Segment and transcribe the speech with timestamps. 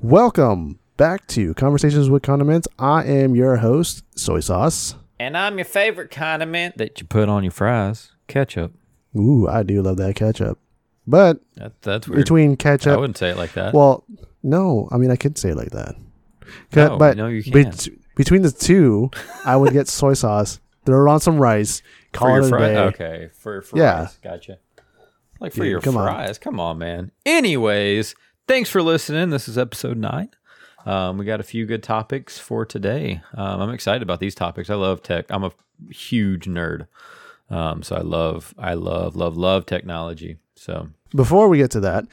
[0.00, 2.68] Welcome back to Conversations with Condiments.
[2.78, 4.94] I am your host, Soy Sauce.
[5.18, 8.74] And I'm your favorite condiment that you put on your fries, ketchup.
[9.16, 10.58] Ooh, I do love that ketchup.
[11.06, 12.18] But That, that's weird.
[12.18, 12.92] between ketchup.
[12.92, 13.72] I wouldn't say it like that.
[13.72, 14.04] well,
[14.42, 15.94] no, I mean I could say it like that.
[16.74, 17.88] No, but no, you can't.
[18.16, 19.10] between the two,
[19.44, 21.82] I would get soy sauce, throw it on some rice,
[22.12, 22.60] call for your it a fries.
[22.60, 22.78] day.
[22.78, 23.78] Okay, for fries.
[23.78, 24.08] Yeah.
[24.22, 24.58] Gotcha.
[25.40, 26.06] Like for your come on.
[26.06, 26.38] fries.
[26.38, 27.12] Come on, man.
[27.24, 28.14] Anyways,
[28.46, 29.30] thanks for listening.
[29.30, 30.30] This is episode nine.
[30.84, 33.20] Um, we got a few good topics for today.
[33.34, 34.70] Um, I'm excited about these topics.
[34.70, 35.26] I love tech.
[35.30, 35.52] I'm a
[35.90, 36.86] huge nerd.
[37.50, 40.36] Um, so I love, I love, love, love technology.
[40.54, 42.04] So Before we get to that,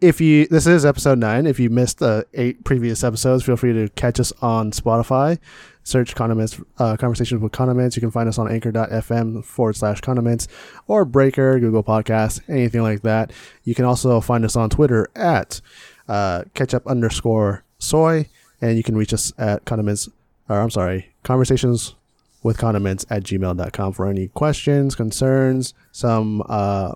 [0.00, 1.46] if you this is episode nine.
[1.46, 5.38] If you missed the eight previous episodes, feel free to catch us on Spotify.
[5.82, 7.96] Search condiments uh, conversations with condiments.
[7.96, 10.48] You can find us on anchor.fm forward slash condiments
[10.86, 13.32] or Breaker, Google Podcasts, anything like that.
[13.64, 15.60] You can also find us on Twitter at
[16.08, 18.28] uh, ketchup underscore soy,
[18.60, 20.08] and you can reach us at condiments.
[20.48, 21.94] Or I'm sorry, conversations
[22.42, 26.94] with condiments at gmail.com for any questions, concerns, some uh,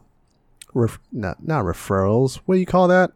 [0.75, 2.41] ref- not not referrals.
[2.47, 3.13] What do you call that?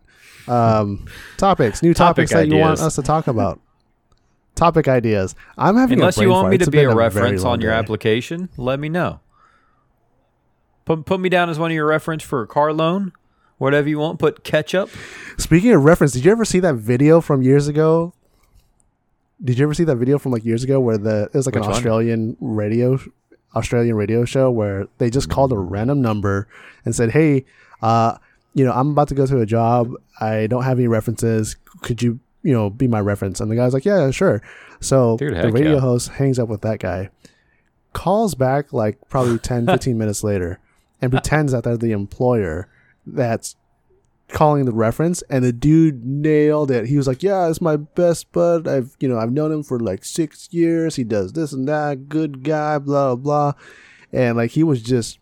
[0.46, 1.06] Um,
[1.36, 2.86] topics, new Topic topics that you want ideas.
[2.86, 3.60] us to talk about.
[4.54, 5.34] Topic ideas.
[5.58, 6.50] I'm having unless a you want fart.
[6.52, 7.76] me It's to be been a very reference long on your day.
[7.78, 9.20] application, let me know.
[10.84, 13.12] Put put me down as one of your reference for a car loan,
[13.58, 14.18] whatever you want.
[14.18, 14.88] Put ketchup.
[15.36, 18.14] Speaking of reference, did you ever see that video from years ago?
[19.44, 21.54] Did you ever see that video from like years ago where the it was like
[21.54, 21.76] Which an one?
[21.76, 22.98] Australian radio
[23.56, 26.48] Australian radio show where they just called a random number
[26.84, 27.44] and said, "Hey,
[27.82, 28.18] uh,
[28.54, 29.92] you know, I'm about to go to a job.
[30.20, 31.56] I don't have any references.
[31.82, 34.42] Could you, you know, be my reference?" And the guy's like, "Yeah, sure."
[34.80, 35.80] So Dude, the radio yeah.
[35.80, 37.10] host hangs up with that guy,
[37.92, 40.60] calls back like probably 10, 15 minutes later,
[41.00, 42.68] and pretends that they're the employer
[43.06, 43.56] that's
[44.28, 46.86] calling the reference and the dude nailed it.
[46.86, 48.68] He was like, "Yeah, it's my best bud.
[48.68, 50.96] I've you know I've known him for like six years.
[50.96, 52.08] He does this and that.
[52.08, 52.78] Good guy.
[52.78, 53.52] Blah blah."
[54.12, 55.18] And like he was just,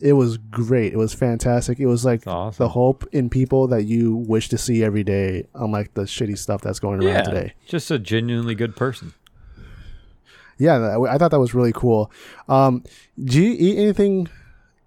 [0.00, 0.92] it was great.
[0.94, 1.78] It was fantastic.
[1.78, 2.62] It was like awesome.
[2.64, 6.62] the hope in people that you wish to see every day, unlike the shitty stuff
[6.62, 7.54] that's going around Yeah, today.
[7.66, 9.12] just a genuinely good person.
[10.58, 12.10] Yeah, I thought that was really cool.
[12.48, 12.82] Um,
[13.22, 14.28] do you eat anything,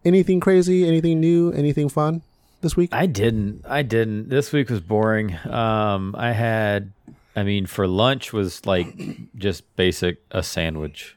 [0.03, 2.23] anything crazy, anything new, anything fun
[2.61, 2.89] this week?
[2.93, 3.65] I didn't.
[3.67, 4.29] I didn't.
[4.29, 5.35] This week was boring.
[5.47, 6.91] Um, I had,
[7.35, 8.87] I mean, for lunch was like
[9.37, 11.15] just basic a sandwich.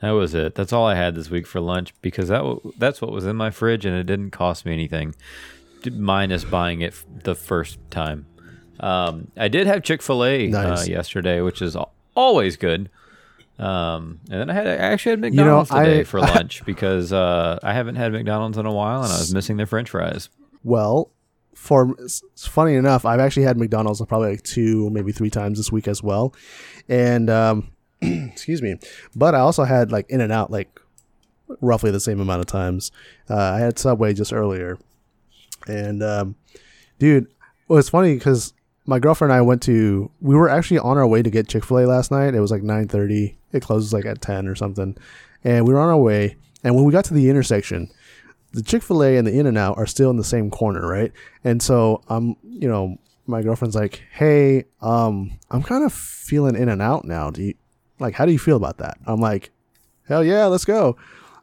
[0.00, 0.54] That was it.
[0.54, 3.34] That's all I had this week for lunch because that w- that's what was in
[3.36, 5.14] my fridge and it didn't cost me anything,
[5.90, 8.26] minus buying it f- the first time.
[8.78, 10.82] Um, I did have Chick Fil A Nice.
[10.86, 11.76] uh, yesterday, which is
[12.14, 12.90] always good.
[13.58, 16.64] Um, and then I had I actually had You know, McDonald's today I- for lunch
[16.64, 19.90] because uh, I haven't had McDonald's in a while and I was missing their French
[19.90, 20.28] fries.
[20.64, 21.10] Well,
[21.54, 21.96] for
[22.36, 26.02] funny enough, I've actually had McDonald's probably like two, maybe three times this week as
[26.02, 26.34] well,
[26.88, 28.76] and um, excuse me.
[29.16, 30.80] But I also had like In and Out like
[31.60, 32.92] roughly the same amount of times.
[33.28, 34.78] Uh, I had Subway just earlier,
[35.66, 36.36] and um,
[36.98, 37.26] dude,
[37.66, 38.54] well, it's funny because
[38.86, 40.10] my girlfriend and I went to.
[40.20, 42.34] We were actually on our way to get Chick Fil A last night.
[42.34, 43.36] It was like nine thirty.
[43.52, 44.96] It closes like at ten or something,
[45.42, 46.36] and we were on our way.
[46.64, 47.90] And when we got to the intersection,
[48.52, 50.86] the Chick Fil A and the In and Out are still in the same corner,
[50.86, 51.12] right?
[51.44, 56.68] And so I'm, you know, my girlfriend's like, "Hey, um, I'm kind of feeling In
[56.68, 57.30] and Out now.
[57.30, 57.54] Do you
[57.98, 58.14] like?
[58.14, 59.50] How do you feel about that?" I'm like,
[60.06, 60.96] "Hell yeah, let's go."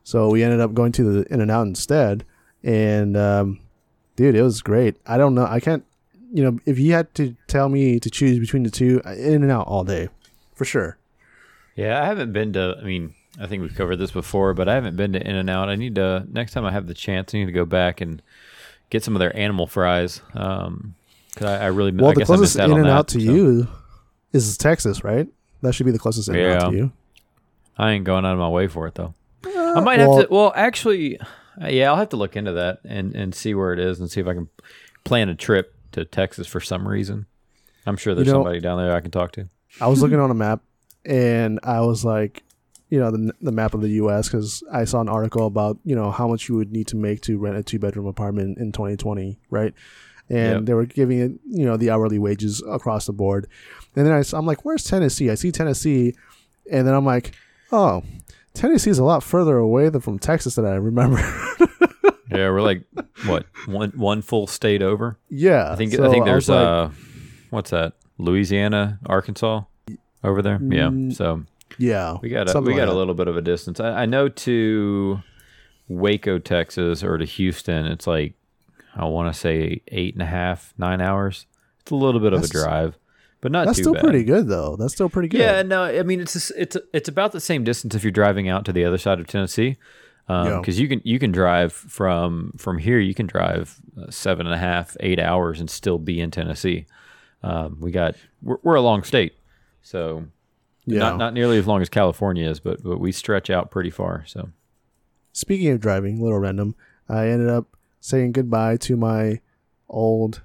[0.04, 2.26] So we ended up going to the In and Out instead,
[2.64, 3.60] and um,
[4.16, 4.98] dude, it was great.
[5.06, 5.84] I don't know, I can't,
[6.32, 9.52] you know, if you had to tell me to choose between the two, In and
[9.52, 10.10] Out all day,
[10.54, 10.98] for sure.
[11.76, 12.78] Yeah, I haven't been to.
[12.80, 15.50] I mean, I think we've covered this before, but I haven't been to In and
[15.50, 15.68] Out.
[15.70, 17.34] I need to next time I have the chance.
[17.34, 18.22] I need to go back and
[18.90, 20.22] get some of their animal fries.
[20.34, 20.96] Um,
[21.36, 23.32] 'cause I, I really, Well, I the guess I closest In and Out to so
[23.32, 23.68] you
[24.32, 25.28] is Texas, right?
[25.62, 26.70] That should be the closest In and Out Yeah.
[26.70, 26.92] to you.
[27.78, 29.14] I ain't going out of my way for it though.
[29.46, 30.34] I Uh, might well- have to.
[30.34, 33.80] Well, actually, uh, yeah, I'll have to look into that and and see where it
[33.80, 34.48] is and see if I can
[35.04, 37.26] plan a trip to Texas for some reason.
[37.86, 39.50] I'm sure there's know- somebody down there I can talk to.
[39.82, 40.62] I was looking on a map
[41.06, 42.44] and I was like,
[42.90, 44.28] you know, the, the map of the U.S.
[44.30, 47.22] because I saw an article about you know how much you would need to make
[47.22, 49.74] to rent a two bedroom apartment in 2020, right?
[50.30, 50.66] And Yep.
[50.66, 53.48] they were giving it, you know, the hourly wages across the board.
[53.96, 55.30] And then I, am like, where's Tennessee?
[55.30, 56.16] I see Tennessee,
[56.72, 57.36] and then I'm like,
[57.72, 58.04] oh,
[58.56, 61.22] Tennessee is a lot further away than from Texas than I remember.
[62.32, 62.84] Yeah, we're like
[63.28, 65.18] what one one full state over.
[65.30, 66.90] yeah, I think so I think there's like, uh,
[67.52, 67.94] what's that?
[68.18, 69.62] Louisiana, Arkansas,
[70.24, 70.60] over there.
[70.62, 70.88] Yeah.
[70.90, 71.44] Mm, So
[71.78, 73.80] yeah, we got a, we got like a little bit of a distance.
[73.80, 75.20] I, I know to
[75.88, 78.34] Waco, Texas, or to Houston, it's like
[78.96, 81.46] I want to say eight and a half, nine hours.
[81.82, 82.98] It's a little bit of a drive.
[83.42, 84.04] but not That's still bad.
[84.04, 84.76] pretty good though.
[84.76, 85.40] That's still pretty good.
[85.40, 88.50] Yeah, no, I mean it's just- it's it's about the same distance if you're driving
[88.50, 89.78] out to the other side of Tennessee,
[90.28, 92.98] because you can you can drive from from here.
[93.00, 96.88] You can drive uh, seven and a half, eight hours and still be in Tennessee.
[97.44, 99.36] Um, we got we're, we're a long state,
[99.84, 100.26] so
[100.86, 101.00] Yeah.
[101.00, 104.24] not not nearly as long as California is, but but we stretch out pretty far.
[104.28, 104.50] So
[105.34, 106.76] Speaking of driving, a little random,
[107.10, 109.42] I ended up saying goodbye to my
[109.90, 110.42] old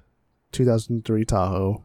[0.51, 1.83] 2003 Tahoe,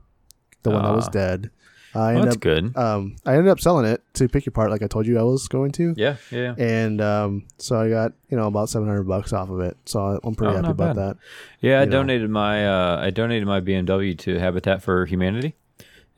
[0.62, 1.10] the one that was Ah.
[1.10, 1.50] dead.
[1.94, 2.76] I well, ended that's up good.
[2.76, 5.22] um, I ended up selling it to Pick Your Part, like I told you I
[5.22, 5.94] was going to.
[5.96, 6.54] Yeah, yeah.
[6.58, 9.78] And um, so I got you know about 700 bucks off of it.
[9.86, 10.96] So I'm pretty Oh, happy about bad.
[10.96, 11.16] that.
[11.60, 11.92] Yeah, I you know.
[11.98, 15.54] donated my uh, I donated my BMW to Habitat for Humanity,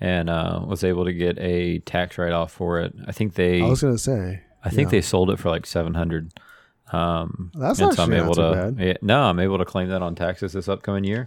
[0.01, 2.95] and uh, was able to get a tax write off for it.
[3.07, 4.99] I think they I was gonna say I think yeah.
[4.99, 6.33] they sold it for like seven hundred.
[6.93, 8.85] Um, That's and so I'm able not to.
[8.85, 11.27] Yeah, no, I'm able to claim that on taxes this upcoming year.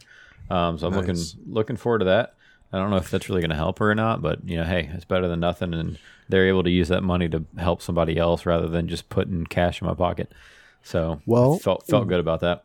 [0.49, 1.07] Um, so I'm Nice.
[1.35, 2.35] looking looking forward to that.
[2.73, 4.63] I don't know if that's really going to help her or not, but you know,
[4.63, 8.17] hey, it's better than nothing, and they're able to use that money to help somebody
[8.17, 10.31] else rather than just putting cash in my pocket.
[10.81, 12.63] So Well, felt felt good about that.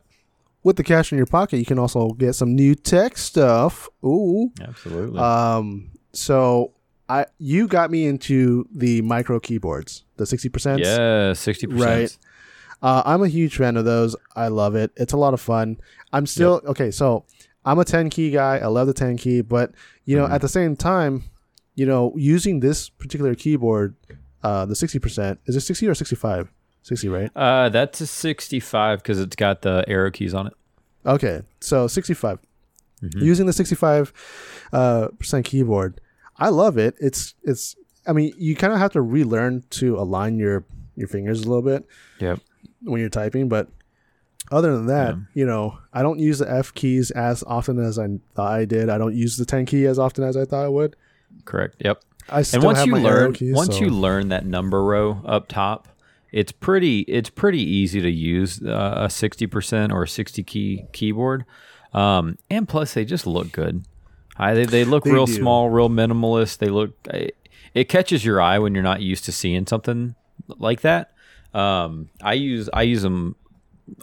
[0.63, 3.89] with the cash in your pocket, you can also get some new tech stuff.
[4.03, 4.51] Ooh.
[4.61, 5.19] Absolutely.
[5.19, 5.91] Um.
[6.13, 6.73] So
[7.09, 10.81] I you got me into the micro keyboards, the 60 percent.
[10.81, 11.85] yeah, sixty percent.
[11.89, 12.17] Right.
[12.81, 14.15] Uh, I'm a huge fan of those.
[14.35, 14.91] I love it.
[14.97, 15.77] It's a lot of fun.
[16.13, 16.91] I'm still okay.
[16.91, 17.25] So
[17.65, 18.59] I'm a 10 key guy.
[18.59, 19.71] I love the 10 key, but
[20.05, 20.31] you know, Mhm.
[20.31, 21.23] at the same time,
[21.75, 23.95] you know, using this particular keyboard,
[24.43, 26.51] uh, the 60 percent is it 60 or 65?
[26.83, 27.31] 60, right?
[27.35, 30.53] Uh, that's a 65 because it's got the arrow keys on it.
[31.05, 32.39] Okay, so 65.
[33.03, 33.21] Mhm.
[33.21, 34.11] Using the 65
[34.73, 36.01] uh, percent keyboard,
[36.37, 36.95] I love it.
[36.99, 37.75] It's it's.
[38.07, 40.63] I mean, you kind of have to relearn to align your
[40.95, 41.85] your fingers a little bit
[42.19, 42.39] Yep.
[42.83, 43.67] when you're typing, but
[44.51, 45.21] other than that, Yeah.
[45.33, 48.89] you know, I don't use the F keys as often as I thought I did.
[48.89, 50.95] I don't use the 10 key as often as I thought I would.
[51.45, 51.75] Correct.
[51.83, 52.01] Yep.
[52.29, 54.83] I still and once have you my learn, keys, once so- you learn that number
[54.83, 55.87] row up top,
[56.31, 61.45] it's pretty it's pretty easy to use uh, a 60% or a 60 key keyboard.
[61.97, 63.83] Um, and plus they just look good.
[64.37, 65.33] I, they, they look They real do.
[65.33, 66.59] small, real minimalist.
[66.59, 67.35] They look it,
[67.73, 70.15] it catches your eye when you're not used to seeing something
[70.47, 71.11] like that.
[71.53, 73.35] Um, I use I use them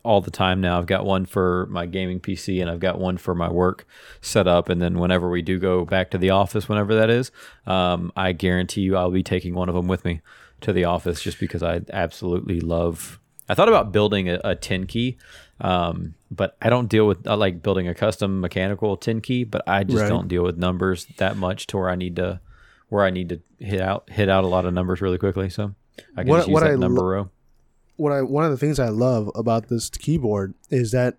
[0.02, 0.78] all the time now.
[0.78, 3.86] I've got one for my gaming PC and I've got one for my work
[4.22, 4.68] setup.
[4.68, 7.30] And then whenever we do go back to the office, whenever that is,
[7.66, 10.20] um, I guarantee you I'll be taking one of them with me
[10.62, 13.20] to the office just because I absolutely love.
[13.48, 15.18] I thought about building a, a 10 key,
[15.60, 19.62] um, but I don't deal with, I like building a custom mechanical 10 key, but
[19.68, 20.08] I just Right.
[20.08, 22.40] don't deal with numbers that much to where I need to,
[22.88, 25.48] where I need to hit out, hit out a lot of numbers really quickly.
[25.48, 25.74] So
[26.16, 27.30] I can What- just use what that I number lo- row.
[27.96, 31.16] what I one of the things I love about this keyboard is that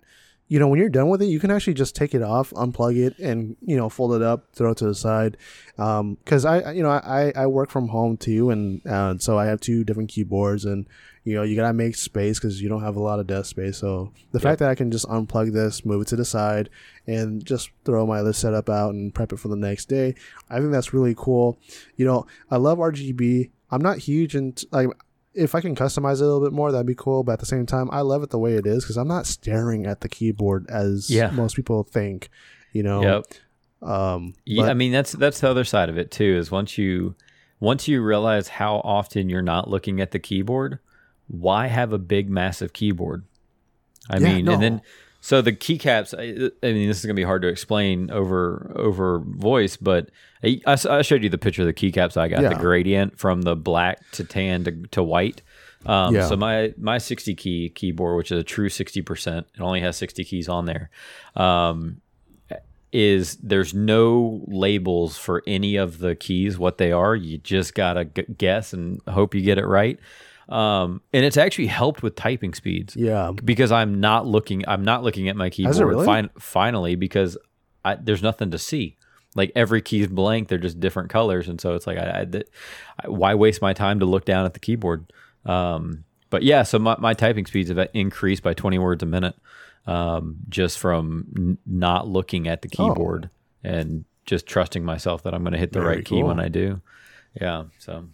[0.47, 2.97] you know when you're done with it, you can actually just take it off, unplug
[2.97, 5.38] it, and you know fold it up, throw it to the side.
[5.75, 9.59] Because I you know I I work from home too, and uh, so I have
[9.59, 10.88] two different keyboards, and
[11.24, 13.77] you know you gotta make space because you don't have a lot of desk space.
[13.77, 16.69] So the fact that I can just unplug this, move it to the side,
[17.07, 20.13] and just throw my other setup out and prep it for the next day,
[20.50, 21.57] I think that's really cool.
[21.98, 23.50] You know I love RGB.
[23.71, 24.89] I'm not huge into like
[25.35, 27.23] if I can customize it a little bit more, that'd be cool.
[27.23, 29.25] But at the same time, I love it the way it is because I'm not
[29.27, 31.29] staring at the keyboard as Yeah.
[31.31, 32.29] most people think.
[32.73, 33.01] You know.
[33.01, 33.89] Yep.
[33.89, 34.33] Um.
[34.45, 36.37] Yeah, but- I mean that's that's the other side of it too.
[36.37, 37.15] Is once you
[37.60, 40.79] once you realize how often you're not looking at the keyboard,
[41.27, 43.24] why have a big massive keyboard?
[44.10, 44.53] I Yeah, mean, no.
[44.53, 44.81] and then
[45.25, 46.13] so the keycaps.
[46.13, 50.12] I, I mean, this is gonna be hard to explain over over voice, but
[50.44, 52.44] I showed you the picture of the keycaps I got.
[52.50, 55.41] The gradient from the black to tan to, to white.
[55.88, 56.27] Um, Yeah.
[56.27, 59.98] So my my 60 key keyboard, which is a true 60 percent, it only has
[59.98, 60.91] 60 keys on there.
[61.36, 62.01] Um,
[62.91, 68.05] is there's no labels for any of the keys what they are you just gotta
[68.05, 70.00] g- guess and hope you get it right
[70.49, 73.31] um, and it's actually helped with typing speeds yeah.
[73.43, 76.05] because i'm not looking i'm not looking at my keyboard really?
[76.05, 77.37] fin- finally because
[77.83, 78.97] I, there's nothing to see
[79.35, 82.25] like every key is blank they're just different colors and so it's like I,
[83.03, 85.11] I, why waste my time to look down at the keyboard
[85.45, 89.35] um, but yeah so my, my typing speeds have increased by 20 words a minute
[89.87, 92.89] um, just from n- not looking at the Oh.
[92.89, 93.29] keyboard
[93.63, 96.39] and just trusting myself that I'm going to hit the Very right key when.
[96.39, 96.81] I do.
[97.39, 97.65] Yeah.
[97.77, 98.05] So,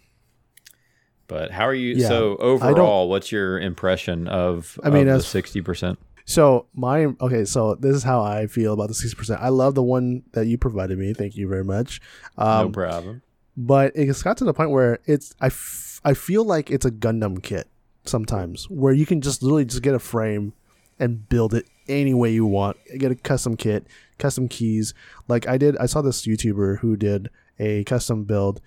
[1.28, 1.94] but how are you?
[1.96, 5.98] Yeah, so overall, what's your impression of, I mean, of the sixty percent?
[6.24, 7.44] So my okay.
[7.44, 9.40] So this is how I feel about the sixty percent.
[9.42, 11.12] I love the one that you provided me.
[11.14, 12.00] Thank you very much.
[12.38, 13.22] Um, no problem.
[13.56, 16.90] but it's got to the point where it's I, f- I feel like it's a
[16.90, 17.68] Gundam kit
[18.04, 20.52] sometimes where you can just literally just get a frame
[20.98, 22.76] and build it any way you want.
[22.98, 23.86] Get a custom kit,
[24.18, 24.94] custom keys.
[25.28, 28.60] Like I did, I saw this YouTuber who did a custom build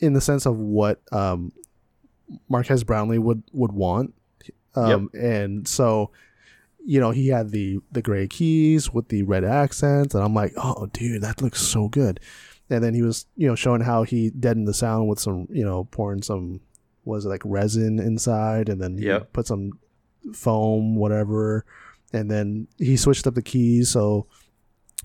[0.00, 1.52] in the sense of what um,
[2.48, 4.14] Marques Brownlee would would want.
[4.74, 6.10] Um, And so,
[6.84, 10.52] you know, he had the the gray keys with the red accents, and I'm like,
[10.56, 12.20] oh, dude, that looks so good.
[12.70, 15.64] And then he was, you know, showing how he deadened the sound with some, you
[15.64, 16.60] know, pouring some
[17.04, 19.32] was it like resin inside, and then he Yep.
[19.32, 19.72] put some
[20.34, 21.64] foam, whatever,
[22.12, 24.26] and then he switched up the keys so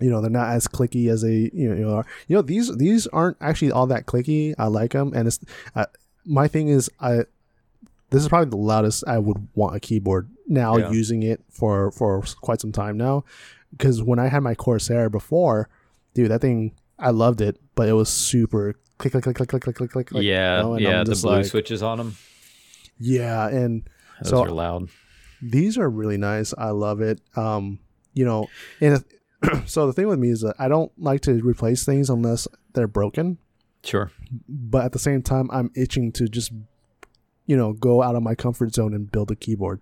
[0.02, 2.06] you know they're not as clicky as they you know, you know are.
[2.28, 4.54] You know these these aren't actually all that clicky.
[4.58, 5.40] I like them, and it's
[5.76, 5.86] uh,
[6.26, 7.24] my thing is I.
[8.10, 10.78] This is probably the loudest I would want a keyboard now.
[10.78, 10.92] Yeah.
[10.92, 13.24] Using it for for quite some time now,
[13.72, 15.68] because when I had my Corsair before,
[16.14, 19.64] dude, that thing I loved it, but it was super click click click click click
[19.64, 20.24] click click click.
[20.24, 21.00] yeah, you know, yeah.
[21.00, 22.16] I'm The blue like, switches on them.
[23.00, 23.84] Yeah, and
[24.22, 24.90] Those So- are loud.
[25.42, 26.54] these are really nice.
[26.58, 27.20] I love it.
[27.36, 27.80] Um,
[28.14, 28.48] you know,
[28.80, 29.04] and
[29.66, 32.88] so the thing with me is that I don't like to replace things unless they're
[32.88, 33.40] broken.
[33.84, 34.12] Sure.
[34.48, 36.52] But at the same time, I'm itching to just,
[37.46, 39.82] you know, go out of my comfort zone and build a keyboard.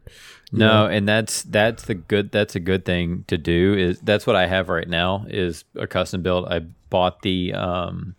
[0.51, 0.87] No, know?
[0.87, 4.47] and that's that's the good that's a good thing to do is that's what I
[4.47, 6.47] have right now is a custom build.
[6.47, 8.15] I bought the um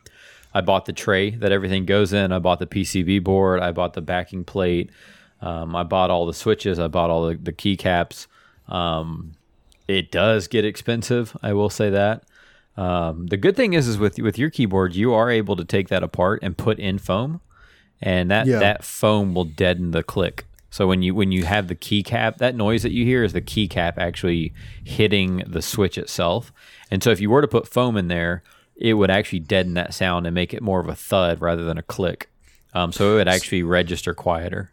[0.55, 2.33] I bought the tray that everything goes in.
[2.33, 3.61] I bought the PCB board.
[3.61, 4.91] I bought the backing plate.
[5.41, 6.79] Um, I bought all the switches.
[6.79, 8.27] I bought all the, the keycaps.
[8.69, 9.33] Um,
[9.89, 11.37] it does get expensive.
[11.43, 12.25] I will say that.
[12.77, 15.89] Um, the good thing is, is with with your keyboard, you are able to take
[15.89, 17.41] that apart and put in foam,
[18.01, 18.59] and that Yeah.
[18.61, 20.47] that foam will deaden the click.
[20.71, 23.43] So when you when you have the keycap, that noise that you hear is the
[23.43, 26.51] keycap actually hitting the switch itself.
[26.91, 28.43] And so if you were to put foam in there,
[28.75, 31.77] it would actually deaden that sound and make it more of a thud rather than
[31.77, 32.31] a click.
[32.73, 34.71] Um, so it would actually register quieter.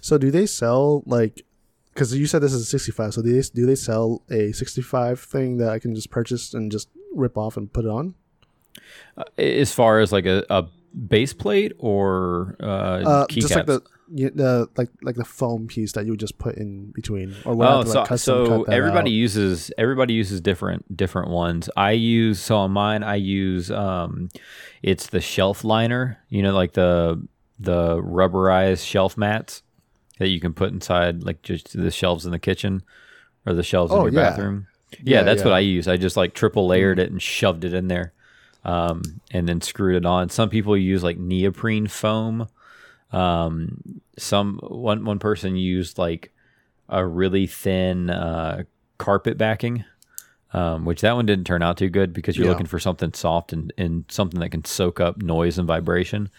[0.00, 1.44] So do they sell like?
[1.92, 5.20] Because you said this is a 65, so do they do they sell a 65
[5.20, 8.14] thing that I can just purchase and just rip off and put it on?
[9.38, 10.64] As far as like a, a
[11.08, 13.34] base plate or uh, Uh, keycaps.
[13.40, 13.82] just like the
[14.14, 17.54] you- the like like the foam piece that you would just put in between, or
[17.54, 19.14] would Oh, so, like, custom so cut that everybody out?
[19.14, 21.70] uses everybody uses different different ones.
[21.76, 24.28] I use so on mine I use um,
[24.82, 26.18] it's the shelf liner.
[26.28, 27.26] You know, like the
[27.58, 29.62] the rubberized shelf mats
[30.18, 32.82] that you can put inside like just the shelves in the kitchen
[33.46, 34.30] or the shelves Oh, in your yeah.
[34.30, 34.66] bathroom.
[35.02, 35.52] Yeah, Yeah, that's what.
[35.54, 35.88] I use.
[35.88, 38.12] I just like triple layered it and shoved it in there,
[38.64, 40.28] um, and then screwed it on.
[40.28, 42.48] Some people use like neoprene foam.
[43.12, 46.32] Um, some one one person used like
[46.88, 48.64] a really thin uh,
[48.98, 49.84] carpet backing,
[50.52, 52.50] um, which that one didn't turn out too good because you're Yeah.
[52.50, 56.30] looking for something soft and, and something that can soak up noise and vibration.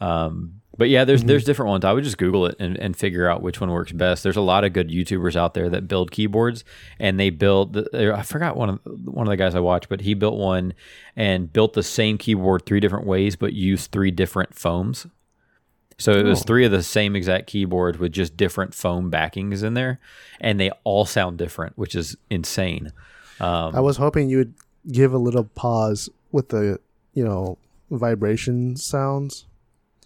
[0.00, 1.84] Um, but yeah, there's there's different ones.
[1.84, 4.22] I would just Google it and, and figure out which one works best.
[4.22, 6.64] There's a lot of good YouTubers out there that build keyboards,
[6.98, 7.76] and they build.
[7.94, 10.74] I forgot one of one of the guys I watched, but he built one
[11.16, 15.06] and built the same keyboard three different ways, but used three different foams.
[15.96, 16.44] So it was Oh.
[16.44, 20.00] three of the same exact keyboard with just different foam backings in there,
[20.40, 22.90] and they all sound different, which is insane.
[23.38, 24.54] Um, I was hoping you would
[24.90, 26.80] give a little pause with the
[27.12, 27.58] you know
[27.92, 29.46] vibration sounds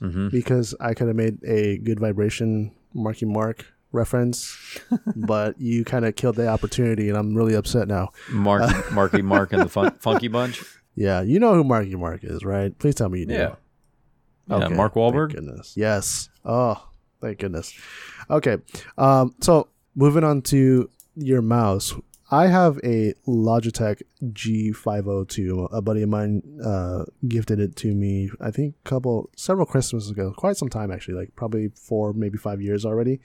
[0.01, 0.31] mhm.
[0.31, 4.57] because I could have made a good vibration Marky Mark reference,
[5.17, 8.11] but you kind of killed the opportunity, and I'm really upset now.
[8.31, 8.63] Mark,
[8.93, 10.63] Marky Mark and the fun, Funky Bunch.
[10.95, 12.77] Yeah, you know who Marky Mark is, right?
[12.79, 13.35] Please tell me you do.
[13.35, 13.55] Yeah.
[14.49, 15.35] Yeah, Mark Wahlberg?
[15.35, 15.75] goodness.
[15.77, 16.31] Yes.
[16.45, 16.83] Oh,
[17.21, 17.73] thank goodness.
[18.31, 18.57] Okay.
[18.97, 21.95] Um, so moving on to your mouse.
[22.31, 25.69] I have a Logitech G502.
[25.73, 28.31] A buddy of mine uh, gifted it to me.
[28.41, 30.35] I think a couple, several Christmases ago.
[30.37, 33.21] Quite some time actually, like probably four, maybe five years already.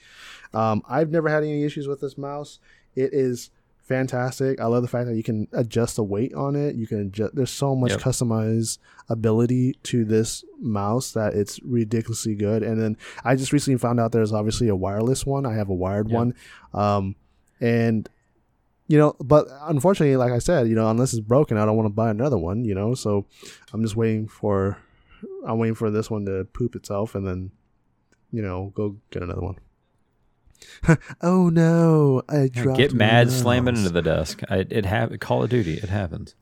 [0.53, 2.59] Um, I've never had any issues with this mouse.
[2.95, 3.49] It is
[3.81, 4.61] fantastic.
[4.61, 6.75] I love the fact that you can adjust the weight on it.
[6.75, 7.35] You can adjust.
[7.35, 7.99] There's so much Yep.
[7.99, 8.77] customized
[9.09, 12.63] ability to this mouse that it's ridiculously good.
[12.63, 12.95] And then
[13.25, 15.45] I just recently found out there's obviously a wireless one.
[15.45, 16.15] I have a wired Yep.
[16.15, 16.33] one,
[16.73, 17.15] um,
[17.59, 18.07] and
[18.87, 21.85] you know, but unfortunately, like I said, you know, unless it's broken, I don't want
[21.87, 22.65] to buy another one.
[22.65, 23.25] You know, so
[23.73, 24.77] I'm just waiting for.
[25.47, 27.51] I'm waiting for this one to poop itself and then,
[28.31, 29.55] you know, go get another one.
[31.21, 32.23] oh no!
[32.29, 32.77] I dropped.
[32.77, 34.41] Get mad slamming into the desk.
[34.49, 35.75] I, it have Call of Duty.
[35.75, 36.35] It happens.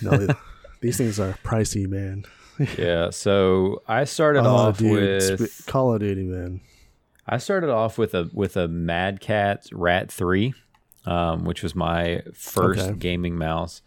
[0.00, 0.28] No,
[0.80, 2.24] these things are pricey, man.
[2.78, 3.10] Yeah.
[3.10, 6.60] So I started Oh, off dude, with sp- Call of Duty, man.
[7.26, 10.54] I started off with a with a Mad Catz Rat Three,
[11.06, 12.98] um, which was my first Okay.
[12.98, 13.82] gaming mouse.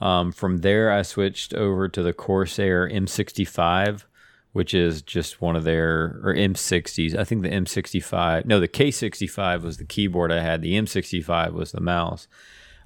[0.00, 4.04] Um, from there, I switched over to the Corsair M65,
[4.52, 7.16] which is just one of their or M60s.
[7.16, 10.62] I think the M65, no, the K65 was the keyboard I had.
[10.62, 12.28] The M65 was the mouse,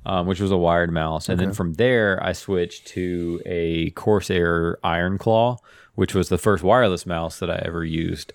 [0.06, 1.28] um, which was a wired mouse.
[1.28, 5.58] And then from there, I switched to a Corsair Iron Claw,
[5.94, 8.32] which was the first wireless mouse that I ever used.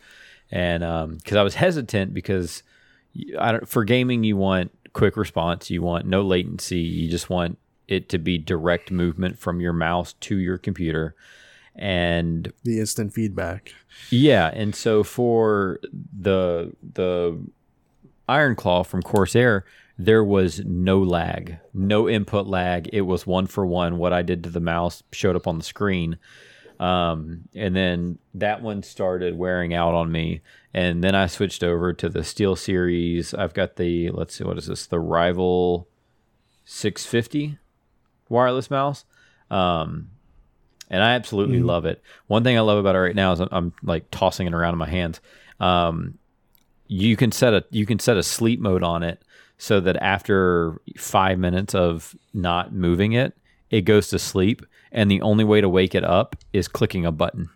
[0.52, 2.62] And because I was hesitant because
[3.16, 7.30] y- I don't, for gaming, you want quick response, you want no latency, you just
[7.30, 7.58] want
[7.88, 11.16] it to be direct movement from your mouse to your computer.
[11.76, 13.74] And The instant feedback.
[14.12, 15.80] yeah, and so for
[16.18, 17.40] the the
[18.30, 19.66] Iron Claw from Corsair,
[19.98, 22.90] there was no lag, no input lag.
[22.94, 23.98] It was one for one.
[23.98, 26.18] What I did to the mouse showed up on the screen.
[26.84, 30.42] Um, and then that one started wearing out on me.
[30.74, 33.38] And then I switched over to the SteelSeries.
[33.38, 34.86] I've got the, let's see, what is this?
[34.86, 35.88] The Rival
[36.66, 37.58] 650
[38.28, 39.06] wireless mouse.
[39.50, 40.10] Um,
[40.90, 42.04] and I absolutely love it.
[42.28, 44.74] One thing I love about it right now is I'm, I'm like tossing it around
[44.74, 45.22] in my hands.
[45.62, 46.18] Um,
[46.88, 49.24] you can set a you can set a sleep mode on it
[49.58, 53.38] so that after five minutes of not moving it,
[53.74, 57.12] it goes to sleep, and the only way to wake it up is clicking a
[57.12, 57.50] button.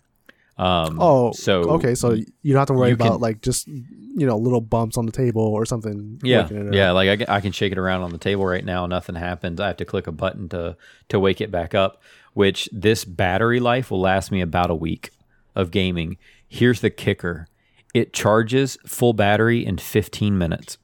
[0.58, 1.94] Um, Oh, so okay.
[1.94, 5.06] So you don't have to worry about can- like just you know little bumps on
[5.06, 6.20] the table or something.
[6.24, 6.74] Yeah, waking it up.
[6.74, 6.92] yeah.
[6.92, 8.88] Like I, I can shake it around on the table right now.
[8.88, 9.60] Nothing happens.
[9.60, 10.76] I have to click a button to
[11.10, 12.02] to wake it back up.
[12.34, 15.12] Which this battery life will last me about a week
[15.56, 16.18] of gaming.
[16.48, 17.48] Here's the kicker:
[17.94, 20.78] it charges full battery in 15 minutes,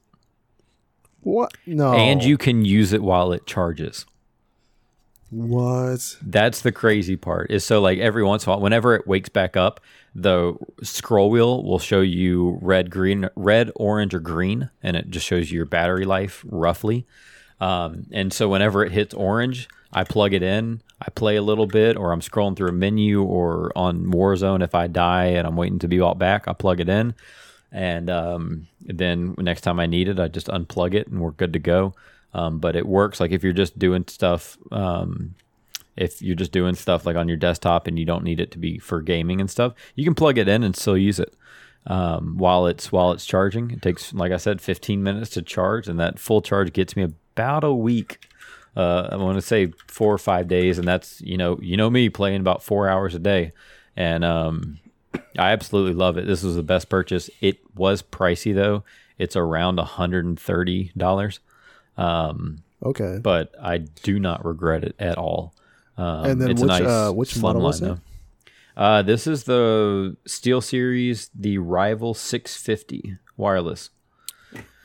[1.22, 1.52] What?
[1.66, 1.94] No.
[1.94, 4.04] and you can use it while it charges.
[5.34, 6.16] What?
[6.22, 7.50] That's the crazy part.
[7.50, 9.80] Is so like every once in a while, whenever it wakes back up,
[10.14, 15.26] the scroll wheel will show you red, green, red, orange, or green, and it just
[15.26, 17.06] shows you your battery life roughly.
[17.60, 21.66] Um, and so whenever it hits orange, I plug it in, I play a little
[21.66, 25.56] bit, or I'm scrolling through a menu, or on Warzone if I die and I'm
[25.56, 27.14] waiting to be brought back, I plug it in,
[27.72, 31.52] and um, then next time I need it, I just unplug it and we're good
[31.54, 31.94] to go.
[32.34, 34.58] Um, but it works like if you're just doing stuff.
[34.70, 35.34] Um,
[35.96, 38.58] if you're just doing stuff like on your desktop and you don't need it to
[38.58, 41.36] be for gaming and stuff, you can plug it in and still use it
[41.86, 43.70] um, while it's while it's charging.
[43.70, 47.02] It takes, like I said, 15 minutes to charge, and that full charge gets me
[47.02, 48.26] about a week.
[48.76, 51.90] Uh, I want to say four or five days, and that's you know you know
[51.90, 53.52] me playing about four hours a day,
[53.96, 54.78] and um,
[55.38, 56.26] I absolutely love it.
[56.26, 57.30] This was the best purchase.
[57.40, 58.82] It was pricey though;
[59.18, 61.40] it's around 130 dollars,
[61.96, 63.18] um, Okay.
[63.22, 65.54] but I do not regret it at all.
[65.96, 67.94] Um, And then it's which, a nice, uh, which model was line, it?
[67.94, 68.00] though.
[68.82, 73.90] Uh, this is the SteelSeries, the Rival 650 wireless.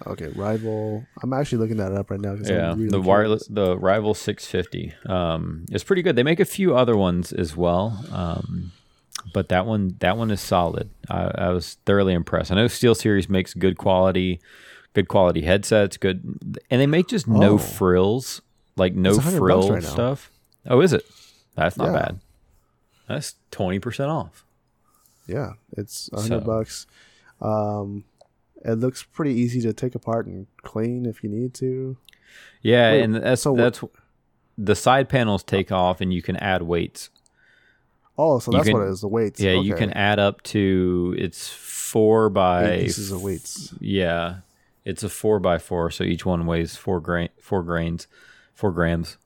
[0.07, 0.27] Okay.
[0.29, 1.05] Rival.
[1.21, 2.35] I'm actually looking that up right now.
[2.41, 4.93] Yeah, I'm really the wireless, the Rival 650.
[5.11, 6.15] Um, it's pretty good.
[6.15, 8.05] They make a few other ones as well.
[8.11, 8.71] Um,
[9.33, 10.89] but that one, that one is solid.
[11.09, 12.51] I, I was thoroughly impressed.
[12.51, 14.39] I know SteelSeries makes good quality,
[14.93, 15.97] good quality headsets.
[15.97, 16.23] Good,
[16.69, 17.57] and they make just no Oh.
[17.57, 18.41] frills,
[18.75, 19.89] like no It's 100 bucks frill right now.
[19.89, 20.31] stuff.
[20.67, 21.05] Oh, is it?
[21.55, 21.93] That's not Yeah.
[21.93, 22.19] bad.
[23.07, 24.45] That's twenty percent off.
[25.27, 26.87] Yeah, it's a hundred So- bucks.
[27.41, 28.03] Um,
[28.65, 31.97] it looks pretty easy to take apart and clean if you need to.
[32.61, 33.83] Yeah, Wait, and that's so what- that's
[34.57, 37.09] the side panels take off, and you can add weights.
[38.17, 39.01] Oh, so You that's can- what it is.
[39.01, 39.39] The weights.
[39.39, 43.73] Yeah, you can add up to it's four by Eight pieces of weights.
[43.79, 44.39] Yeah,
[44.89, 48.07] it's a four by four, so each one weighs four grain, four grains,
[48.53, 49.17] four grams.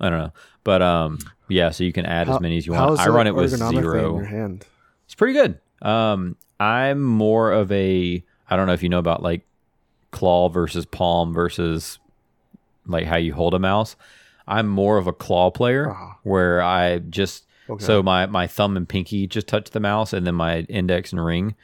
[0.00, 0.32] I don't know,
[0.64, 2.98] but um, yeah, so you can add as many as you want.
[3.00, 4.16] I run it with zero.
[4.18, 4.66] your hand.
[5.06, 5.60] It's pretty good.
[5.82, 9.42] Um, I'm more of a I don't know if you know about like
[10.10, 11.98] claw versus palm versus
[12.86, 13.96] like how you hold a mouse.
[14.46, 16.18] I'm more of a claw player Ah.
[16.22, 17.82] where I just Okay.
[17.84, 21.24] so my my thumb and pinky just touch the mouse, and then my index and
[21.24, 21.54] ring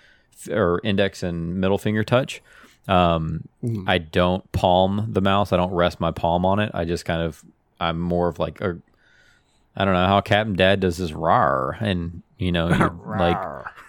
[0.50, 2.40] or index and middle finger touch.
[2.90, 3.84] Um, Mhm.
[3.86, 5.52] I don't palm the mouse.
[5.52, 6.70] I don't rest my palm on it.
[6.74, 7.42] I just kind of
[7.80, 8.78] I'm more of like a
[9.76, 13.38] I don't know how Captain Dad does his rar, and you know you like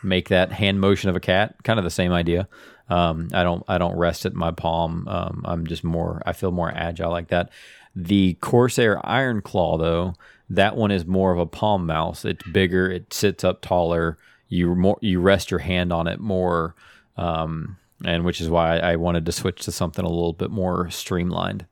[0.03, 1.55] make that hand motion of a cat.
[1.63, 2.47] Kind of the same idea.
[2.89, 5.07] Um, I don't I don't rest at my palm.
[5.07, 7.49] Um, I'm just more I feel more agile like that.
[7.95, 10.13] The Corsair Iron Claw though,
[10.49, 12.23] that one is more of a palm mouse.
[12.25, 12.89] It's bigger.
[12.91, 14.17] It sits up taller.
[14.49, 16.75] You more you rest your hand on it more,
[17.17, 20.89] um, and which is why I wanted to switch to something a little bit more
[20.89, 21.65] streamlined.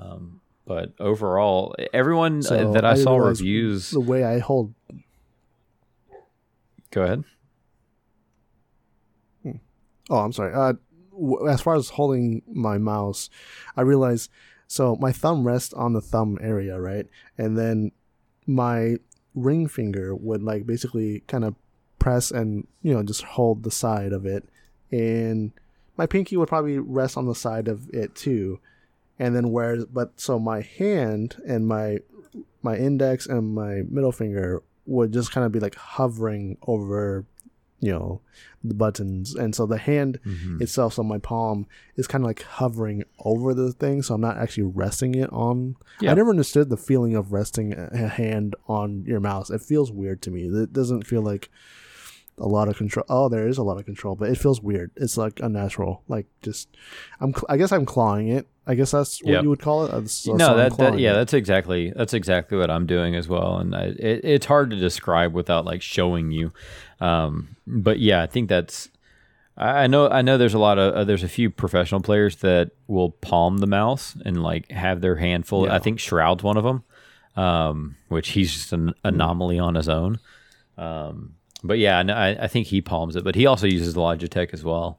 [0.00, 3.90] Um, but overall, everyone uh, So that I, I saw reviews.
[3.90, 4.74] the way I hold.
[6.90, 7.24] Go ahead.
[10.10, 10.52] Oh, I'm sorry.
[10.52, 10.74] Uh,
[11.12, 13.30] w- as far as holding my mouse,
[13.76, 14.30] I realized
[14.66, 17.06] so my thumb rests on the thumb area, right,
[17.38, 17.92] and then
[18.46, 18.96] my
[19.34, 21.54] ring finger would like basically kind of
[21.98, 24.46] press and you know just hold the side of it,
[24.92, 25.52] and
[25.96, 28.60] my pinky would probably rest on the side of it too,
[29.18, 31.98] and then where but so my hand and my
[32.62, 37.24] my index and my middle finger would just kind of be like hovering over
[37.80, 38.20] you know
[38.62, 39.34] the buttons.
[39.34, 40.60] And so the hand Mhm.
[40.62, 44.38] itself so my palm is kind of like hovering over the thing so i'm not
[44.38, 45.76] actually resting it on.
[46.12, 49.50] I never understood the feeling of resting a hand on your mouse.
[49.50, 50.46] It feels weird to me.
[50.48, 51.50] It doesn't feel like
[52.38, 54.90] a lot of control oh there is a lot of control but it feels weird
[54.96, 56.68] it's like unnatural like just
[57.20, 59.42] i'm cl- i guess i'm clawing it i guess that's what Yep.
[59.44, 61.14] you would call it Uh, so- so no, that, that yeah, it.
[61.14, 64.76] that's exactly that's exactly what I'm doing as well, and I, it, it's hard to
[64.76, 66.52] describe without like showing you.
[67.00, 68.88] Um, but yeah, I think that's.
[69.56, 72.70] I know I know there's a lot of uh, there's a few professional players that
[72.88, 75.66] will palm the mouse and like have their hand full.
[75.66, 75.74] Yeah.
[75.76, 76.82] I think Shroud's one of them,
[77.36, 80.18] um, which he's just an anomaly on his own.
[80.76, 84.52] Um, but yeah, I, I, I think he palms it, but he also uses Logitech
[84.52, 84.98] as well.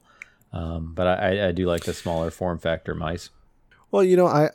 [0.52, 3.30] Um, but I, I, do like the smaller form factor mice.
[3.90, 4.50] Well, you know, I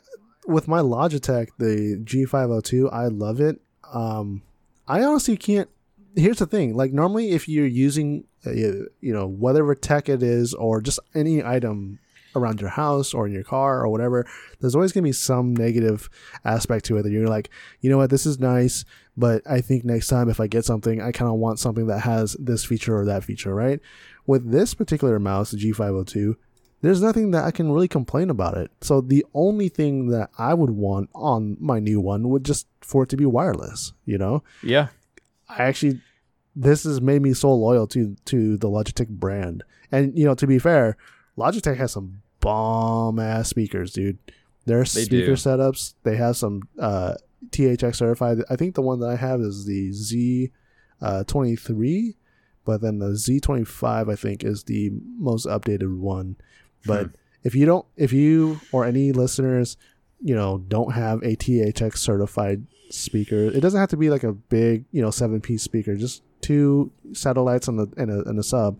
[0.46, 3.60] with my Logitech, the G502, I love it.
[3.92, 4.42] Um,
[4.88, 5.68] I honestly can't.
[6.16, 10.54] Here's the thing: like normally, if you're using, uh, you know, whatever tech it is,
[10.54, 11.98] or just any item
[12.34, 14.26] around your house or in your car or whatever,
[14.60, 16.08] there's always gonna be some negative
[16.44, 18.84] aspect to it that you're like, you know what, this is nice,
[19.16, 22.00] but I think next time if I get something, I kind of want something that
[22.00, 23.80] has this feature or that feature, right?
[24.26, 26.36] With this particular mouse, the G502,
[26.80, 28.70] there's nothing that I can really complain about it.
[28.80, 33.04] So the only thing that I would want on my new one would just for
[33.04, 34.42] it to be wireless, you know?
[34.62, 34.88] Yeah,
[35.48, 36.00] I actually
[36.54, 39.62] this has made me so loyal to to the Logitech brand.
[39.90, 40.96] And you know, to be fair,
[41.38, 44.18] Logitech has some bomb ass speakers, dude.
[44.64, 45.32] Their They speaker do.
[45.32, 47.14] setups, they have some uh
[47.50, 48.38] THX certified.
[48.50, 50.50] I think the one that I have is the Z
[51.00, 52.16] uh 23,
[52.64, 56.36] but then the Z25 I think is the most updated one.
[56.86, 57.12] But Hmm.
[57.44, 59.76] if you don't if you or any listeners,
[60.20, 64.32] you know, don't have a THX certified speaker, it doesn't have to be like a
[64.32, 68.42] big, you know, seven piece speaker, just two satellites on the in a in a
[68.42, 68.78] sub.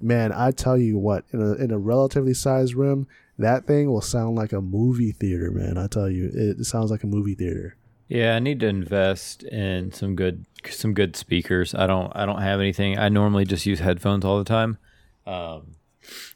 [0.00, 3.06] Man, I tell you what, in a in a relatively sized room,
[3.38, 5.78] that thing will sound like a movie theater, man.
[5.78, 7.76] I tell you, it sounds like a movie theater.
[8.08, 11.74] Yeah, I need to invest in some good some good speakers.
[11.74, 12.98] I don't I don't have anything.
[12.98, 14.78] I normally just use headphones all the time,
[15.26, 15.72] um,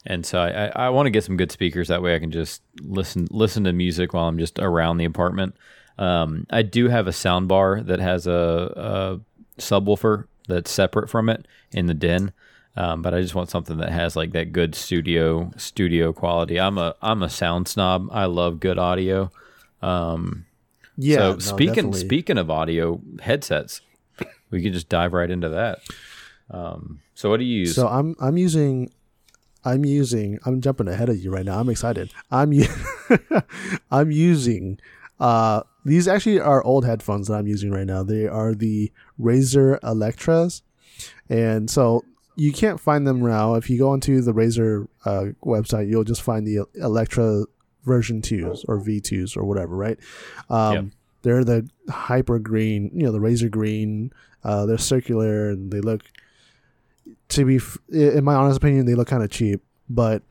[0.06, 1.88] and so I, I, I want to get some good speakers.
[1.88, 5.56] That way, I can just listen listen to music while I'm just around the apartment.
[5.98, 9.20] Um, I do have a sound bar that has a,
[9.56, 12.32] a subwoofer that's separate from it in the den.
[12.76, 16.58] Um, but I just want something that has like that good studio studio quality.
[16.58, 18.08] I'm a I'm a sound snob.
[18.12, 19.30] I love good audio.
[19.82, 20.46] Um,
[21.00, 21.16] Yeah.
[21.16, 22.00] so no, speaking definitely.
[22.00, 23.80] speaking of audio headsets,
[24.50, 25.78] we could just dive right into that.
[26.50, 27.74] Um, so what do you use?
[27.74, 28.90] So I'm I'm using
[29.64, 31.58] I'm using I'm jumping ahead of you right now.
[31.60, 32.12] I'm excited.
[32.30, 32.66] I'm u-
[33.90, 34.78] I'm using
[35.20, 38.02] uh these actually are old headphones that I'm using right now.
[38.02, 40.62] They are the Razer Electras.
[41.30, 42.04] And so
[42.36, 43.54] you can't find them now.
[43.54, 47.44] If you go onto the Razer uh, website, you'll just find the Electra
[47.88, 49.98] version 2s or V2s or whatever, right?
[50.48, 50.84] Um, Yep.
[51.22, 54.12] They're the hyper green, you know, the Razer green.
[54.44, 56.02] Uh, they're circular and they look
[57.30, 60.22] to be f- in my honest opinion they look kind of cheap but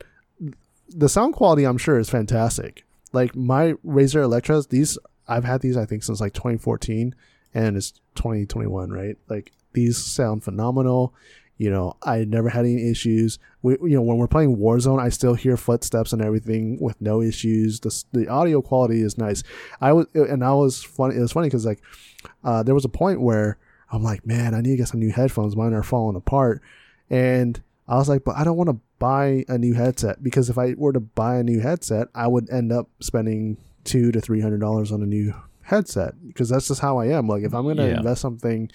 [0.88, 5.76] the sound quality i'm sure is fantastic like my razer electras these i've had these
[5.76, 7.14] i think since like 2014
[7.54, 11.12] and it's 2021 right like these sound phenomenal
[11.58, 13.38] you know i never had any issues.
[13.62, 17.20] We, you know when we're playing warzone i still hear footsteps and everything with no
[17.20, 17.80] issues.
[17.80, 19.42] The, the audio quality is nice.
[19.80, 21.80] I was and i was funny it was funny because like
[22.44, 23.58] uh, there was a point where
[23.90, 25.56] i'm like man i need to get some new headphones.
[25.56, 26.62] Mine are falling apart.
[27.10, 30.58] And I was like, but I don't want to buy a new headset because if
[30.58, 34.42] I were to buy a new headset, I would end up spending two to three
[34.42, 37.26] hundred dollars on a new headset because that's just how I am.
[37.28, 37.96] Like if I'm gonna Yeah.
[37.96, 38.70] invest something,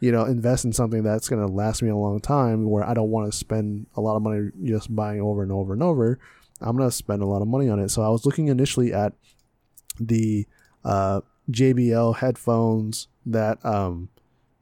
[0.00, 3.10] you know, invest in something that's gonna last me a long time where I don't
[3.10, 6.18] want to spend a lot of money just buying over and over and over,
[6.60, 7.90] I'm gonna spend a lot of money on it.
[7.90, 9.12] So I was looking initially at
[9.98, 10.46] the
[10.84, 14.08] uh, JBL headphones that um,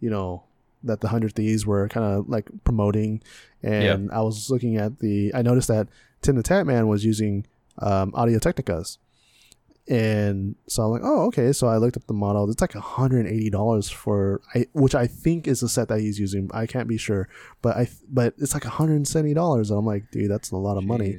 [0.00, 0.44] you know
[0.82, 3.22] that the hundred thieves were kind of like promoting.
[3.62, 5.88] And i was looking at the i noticed that
[6.22, 7.44] TimTheTatman was using
[7.78, 8.98] um, Audio-Technicas
[9.88, 11.52] and so i'm like oh okay.
[11.52, 12.50] So i looked up the model.
[12.50, 16.50] It's like $180 for I, which i think is the set that he's using.
[16.52, 17.28] I can't be sure.
[17.62, 21.18] But i but it's like $170 and i'm like dude that's a lot of money.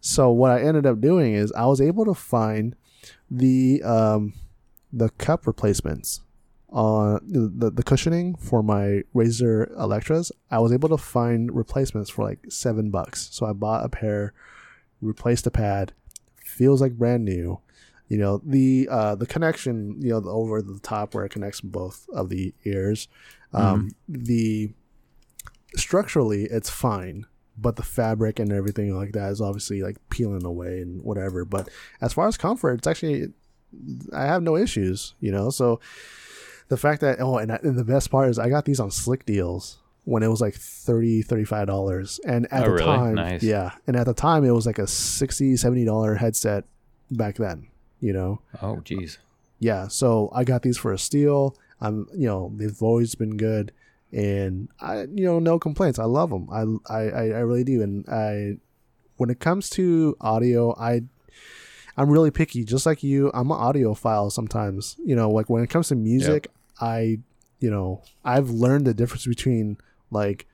[0.00, 2.76] So what I ended up doing is I was able to find
[3.30, 4.34] the um,
[4.92, 6.20] the cup replacements
[6.70, 12.24] on the, the cushioning for my Razer Electras, I was able to find replacements for
[12.24, 13.28] like seven bucks.
[13.32, 14.34] So I bought a pair,
[15.00, 15.92] replaced the pad,
[16.36, 17.60] feels like brand new.
[18.08, 21.60] You know the uh, the connection, you know, the, over the top where it connects
[21.60, 23.06] both of the ears.
[23.52, 24.72] Um, The
[25.76, 30.80] structurally, it's fine, but the fabric and everything like that is obviously like peeling away
[30.80, 31.44] and whatever.
[31.44, 31.68] But
[32.00, 33.28] as far as comfort, it's actually
[34.14, 35.14] I have no issues.
[35.20, 35.80] You know, so
[36.68, 38.90] the fact that oh and, I, and the best part is i got these on
[38.90, 42.84] Slickdeals when it was like 30 35 dollars and at Oh, the really?
[42.84, 43.42] time Nice.
[43.42, 46.64] yeah and at the time it was like a 60 70 dollar headset
[47.10, 47.68] back then
[48.00, 48.40] you know?
[48.62, 49.18] Oh, geez.
[49.58, 51.56] yeah so i got these for a steal.
[51.80, 53.72] I'm you know they've always been good.
[54.12, 55.98] And i you know no complaints.
[55.98, 57.82] I love them i i i really do.
[57.82, 58.56] And i
[59.16, 61.02] when it comes to audio i
[61.96, 62.64] i'm really picky.
[62.64, 64.96] Just like you i'm an audiophile sometimes.
[65.04, 66.48] You know like when it comes to music
[66.80, 67.18] i
[67.60, 69.76] you know i've learned the difference between
[70.12, 70.46] like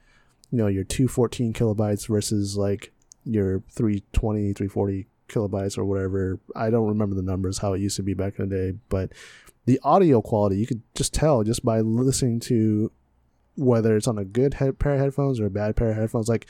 [0.51, 2.93] you know your 214 kilobytes versus like
[3.25, 6.39] your 320 340 kilobytes or whatever.
[6.55, 9.13] I don't remember the numbers how it used to be back in the day but
[9.67, 12.91] the audio quality you could just tell just by listening to
[13.57, 16.29] whether it's on a good head, pair of headphones or a bad pair of headphones.
[16.29, 16.47] Like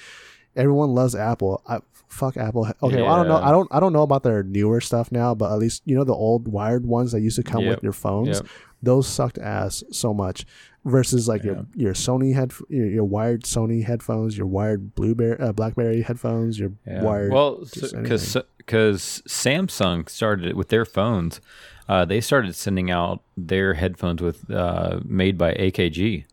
[0.57, 1.63] everyone loves apple.
[1.69, 2.67] I fuck apple.
[2.83, 5.35] Okay well, i don't know i don't i don't know about their newer stuff now
[5.35, 7.71] but at least you know the old wired ones that used to come Yep.
[7.77, 8.37] with your phones?
[8.39, 8.47] Yep.
[8.81, 10.47] those sucked ass so much
[10.85, 15.53] versus like your your Sony head your, your wired Sony headphones, your wired Blueberry uh,
[15.53, 17.03] BlackBerry headphones, your Yeah.
[17.03, 21.41] wired well, because because Samsung started it with their phones,
[21.89, 26.25] uh, they started sending out their headphones with uh, made by AKG.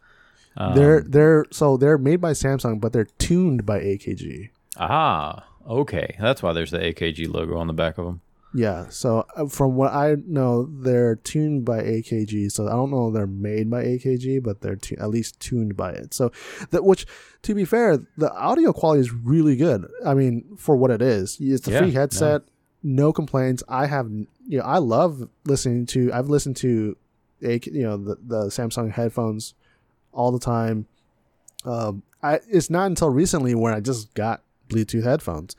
[0.58, 4.50] Um, they're they're so they're made by Samsung, but they're tuned by AKG.
[4.78, 8.22] ah okay, that's why there's the AKG logo on the back of them.
[8.54, 12.52] Yeah, so uh, from what I know, they're tuned by AKG.
[12.52, 15.78] So I don't know if they're made by AKG, but they're tu- at least tuned
[15.78, 16.14] by it.
[16.14, 16.32] So
[16.72, 17.06] that which,
[17.44, 19.90] to be fair, the audio quality is really good.
[20.06, 22.00] I mean, for what it is, it's a Yeah, free no.
[22.00, 22.42] headset.
[22.84, 23.64] No complaints.
[23.70, 26.12] I have, you know, I love listening to.
[26.12, 26.98] I've listened to,
[27.44, 29.54] a you know, the the Samsung headphones
[30.12, 30.88] all the time.
[31.64, 35.56] Um, I it's not until recently where I just got Bluetooth headphones,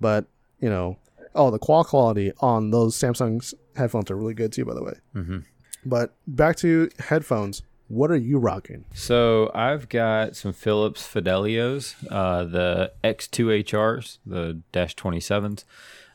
[0.00, 0.24] but
[0.60, 0.96] you know,
[1.38, 4.94] oh, the qual quality on those Samsung headphones are really good too, by the way.
[5.12, 5.38] hmm
[5.84, 7.62] But back to headphones.
[7.88, 8.84] What are you rocking?
[8.92, 15.64] So I've got some Philips Fidelios, uh, the X2HRs, the Dash 27s.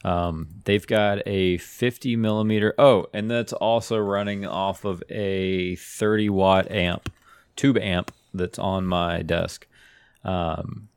[0.05, 2.75] Um, they've got a 50 millimeter.
[2.77, 7.11] Oh, and that's also running off of a 30 watt amp,
[7.55, 9.65] tube amp that's on my desk.
[10.23, 10.89] Um,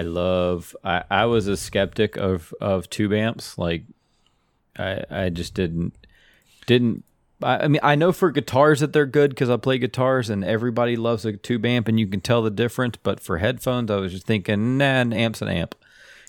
[0.00, 0.74] I love.
[0.84, 3.58] I, I was a skeptic of of tube amps.
[3.58, 3.82] Like,
[4.78, 5.92] I I just didn't
[6.66, 7.04] didn't
[7.42, 10.44] I I mean, I know for guitars that they're good because I play guitars and
[10.44, 12.96] everybody loves a tube amp and you can tell the difference.
[13.02, 15.74] But for headphones, I was just thinking, nah, an amp's an amp.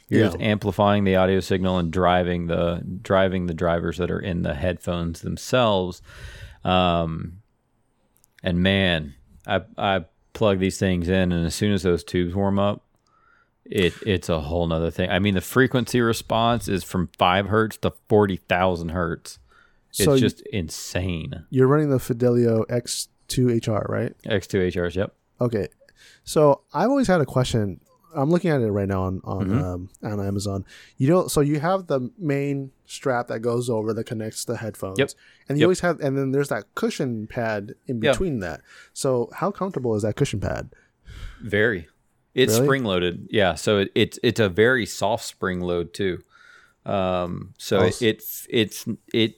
[0.10, 0.28] You're Yeah.
[0.28, 4.54] just amplifying the audio signal and driving the driving the drivers that are in the
[4.54, 6.02] headphones themselves.
[6.66, 7.42] Um,
[8.44, 9.14] and man,
[9.48, 12.84] I I plug these things in, and as soon as those tubes warm up,
[13.66, 15.10] it it's a whole nother thing.
[15.10, 19.40] I mean, the frequency response is from five hertz to forty thousand hertz.
[19.92, 21.46] It's So you- just insane.
[21.50, 24.14] You're running the Fidelio X2HR, right?
[24.26, 25.14] X2HRs, yep.
[25.40, 25.68] Okay.
[26.24, 27.80] So I've always had a question.
[28.14, 29.64] I'm looking at it right now on on Mhm.
[29.64, 30.66] um, on Amazon.
[30.98, 35.00] You know, so you have the main strap that goes over that connects the headphones.
[35.00, 35.12] Yep.
[35.48, 35.66] And you Yep.
[35.68, 38.62] always have, and then there's that cushion pad in between that.
[38.94, 40.72] So how comfortable is that cushion pad?
[41.42, 41.88] Very.
[42.34, 42.66] It's Really?
[42.66, 43.28] spring loaded.
[43.30, 43.56] Yeah.
[43.56, 46.20] So it, it's it's a very soft spring load too.
[46.86, 49.36] Um, so Oh, it, it's it's it.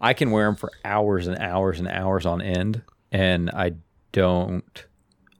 [0.00, 3.72] I can wear them for hours and hours and hours on end, and I
[4.12, 4.84] don't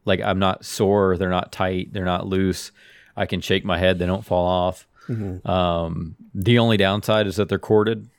[0.04, 0.20] like.
[0.20, 1.16] I'm not sore.
[1.16, 1.92] They're not tight.
[1.92, 2.70] They're not loose.
[3.16, 3.98] I can shake my head.
[3.98, 4.86] They don't fall off.
[5.08, 5.48] Mm-hmm.
[5.48, 8.10] Um, the only downside is that they're corded.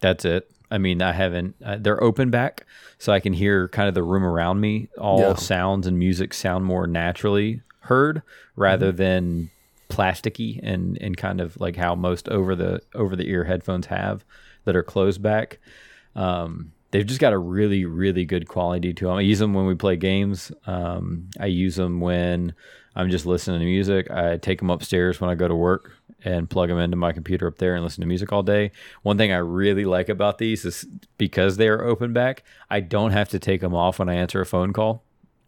[0.00, 0.50] That's it.
[0.70, 1.56] I mean, I haven't.
[1.64, 2.66] Uh, they're open back,
[2.98, 4.88] so I can hear kind of the room around me.
[4.98, 5.34] All Yeah.
[5.34, 8.22] sounds and music sound more naturally heard
[8.56, 9.50] rather than
[9.88, 14.24] plasticky and and kind of like how most over the over the ear headphones have
[14.64, 15.58] that are closed back.
[16.14, 19.14] Um, they've just got a really really good quality to them.
[19.16, 20.52] I use them when we play games.
[20.66, 22.54] Um, I use them when
[22.94, 24.10] I'm just listening to music.
[24.10, 25.92] I take them upstairs when I go to work
[26.24, 28.72] and plug them into my computer up there and listen to music all day.
[29.02, 33.12] One thing I really like about these is because they are open back, I don't
[33.12, 35.02] have to take them off when I answer a phone call.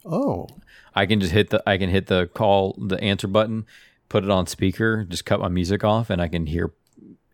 [0.05, 0.49] Oh,
[0.95, 3.67] I can just hit the I can hit the call the answer button,
[4.09, 6.73] put it on speaker, just cut my music off and I can hear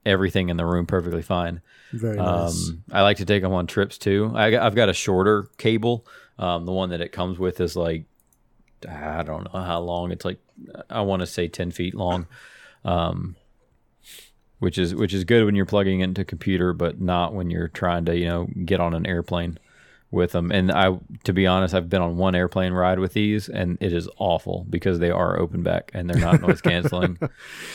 [0.04, 1.60] everything in the room perfectly fine.
[1.92, 2.70] Very nice.
[2.70, 4.32] Um, I like to take them on trips too.
[4.34, 6.06] I, I've got a shorter cable.
[6.38, 8.04] Um, the one that it comes with is like
[8.88, 10.12] I don't know how long.
[10.12, 10.38] It's like
[10.90, 12.26] I want to say ten feet long,
[12.86, 13.36] um,
[14.58, 17.68] which is which is good when you're plugging into a computer, but not when you're
[17.68, 19.58] trying to you know get on an airplane
[20.10, 20.50] with them.
[20.52, 23.92] And I, to be honest, I've been on one airplane ride with these, and it
[23.92, 27.18] is awful because they are open back and they're not noise canceling.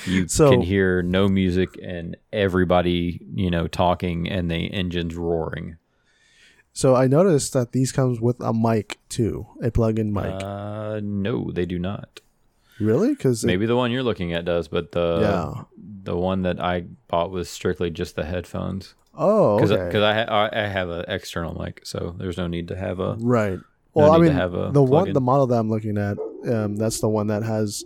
[0.05, 5.77] You So- can hear no music and everybody you know talking and the engines roaring.
[6.73, 10.41] So I noticed that these comes with a mic too, a plug-in mic.
[10.41, 12.21] Uh, no, they do not.
[12.79, 13.09] Really?
[13.09, 15.63] Because Maybe the one you're looking at does, but the yeah.
[16.03, 20.01] the one that I bought was strictly just the headphones Oh, because okay.
[20.03, 23.15] I, ha- I I have an external mic, so there's no need to have a
[23.19, 23.57] right.
[23.57, 23.61] no
[23.93, 25.13] Well, I mean, have a the one, plug-in.
[25.13, 26.17] the model that I'm looking at,
[26.49, 27.83] um, that's the one that has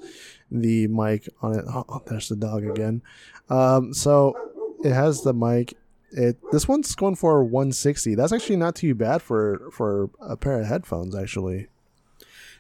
[0.51, 1.65] the mic on it.
[1.67, 3.01] Oh, there's the dog again.
[3.49, 4.35] Um, so
[4.83, 5.73] it has the mic.
[6.11, 8.13] It this one's going for 160.
[8.15, 11.67] That's actually not too bad for for a pair of headphones, actually.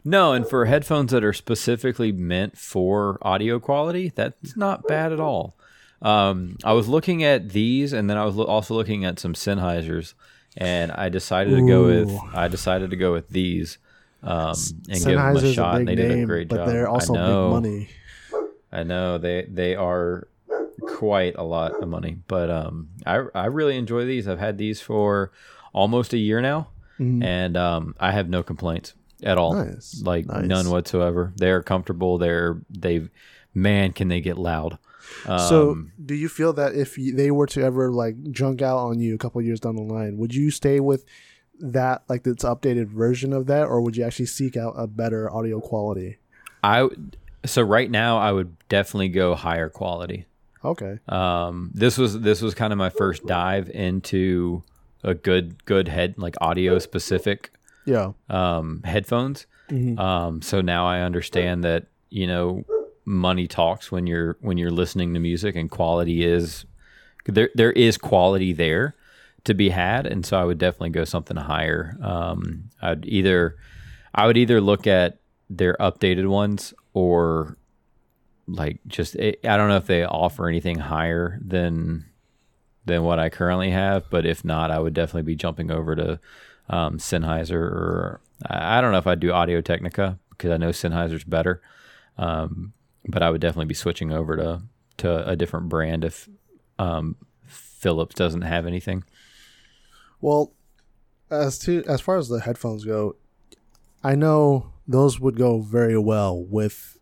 [0.07, 5.19] No, and for headphones that are specifically meant for audio quality, that's not bad at
[5.19, 5.55] all.
[6.01, 9.33] Um, I was looking at these, and then I was lo- also looking at some
[9.33, 10.13] Sennheisers,
[10.55, 13.79] and I decided to go with I decided to go with these
[14.21, 14.53] um,
[14.89, 15.77] and give them a shot.
[15.77, 16.67] and big they did a name, great but job.
[16.67, 17.89] they're also big money.
[18.71, 20.27] I know they they are
[20.81, 24.27] quite a lot of money, but um, I I really enjoy these.
[24.27, 25.31] I've had these for
[25.73, 26.67] almost a year now,
[26.99, 27.23] Mhm.
[27.23, 29.53] and um, I have no complaints at all.
[29.53, 30.45] Nice, Like nice.
[30.45, 31.33] none whatsoever.
[31.35, 32.17] They're comfortable.
[32.17, 33.09] They're they've
[33.53, 34.77] man, can they get loud?
[35.27, 38.99] Um, So, do you feel that if they were to ever like junk out on
[38.99, 41.05] you a couple years down the line, would you stay with
[41.59, 45.31] that like this updated version of that, or would you actually seek out a better
[45.31, 46.17] audio quality?
[46.63, 46.89] I
[47.45, 50.25] so right now I would definitely go higher quality.
[50.65, 54.63] Okay, Um, this was this was kind of my first dive into
[55.03, 57.51] a good good head like audio specific
[57.85, 59.45] yeah, um, headphones.
[59.69, 59.97] Mhm.
[59.99, 62.63] Um, so now I understand that you know
[63.05, 66.65] money talks when you're when you're listening to music, and quality is
[67.25, 67.49] there.
[67.55, 68.95] There is quality there
[69.45, 71.97] to be had, and so I would definitely go something higher.
[72.01, 73.55] Um, I'd either
[74.13, 75.19] I would either look at
[75.49, 77.57] their updated ones or
[78.47, 82.05] like just I I don't know if they offer anything higher than
[82.85, 86.19] than what I currently have, but if not, I would definitely be jumping over to
[86.69, 91.61] um, Sennheiser or I don't know if I'd do Audio-Technica because I know Sennheiser's better,
[92.17, 92.73] um,
[93.07, 94.61] but I would definitely be switching over to
[94.97, 96.29] to a different brand if
[96.79, 99.03] um, Philips doesn't have anything.
[100.21, 100.53] Well,
[101.29, 103.15] as to as far as the headphones go,
[104.03, 106.97] I know those would go very well with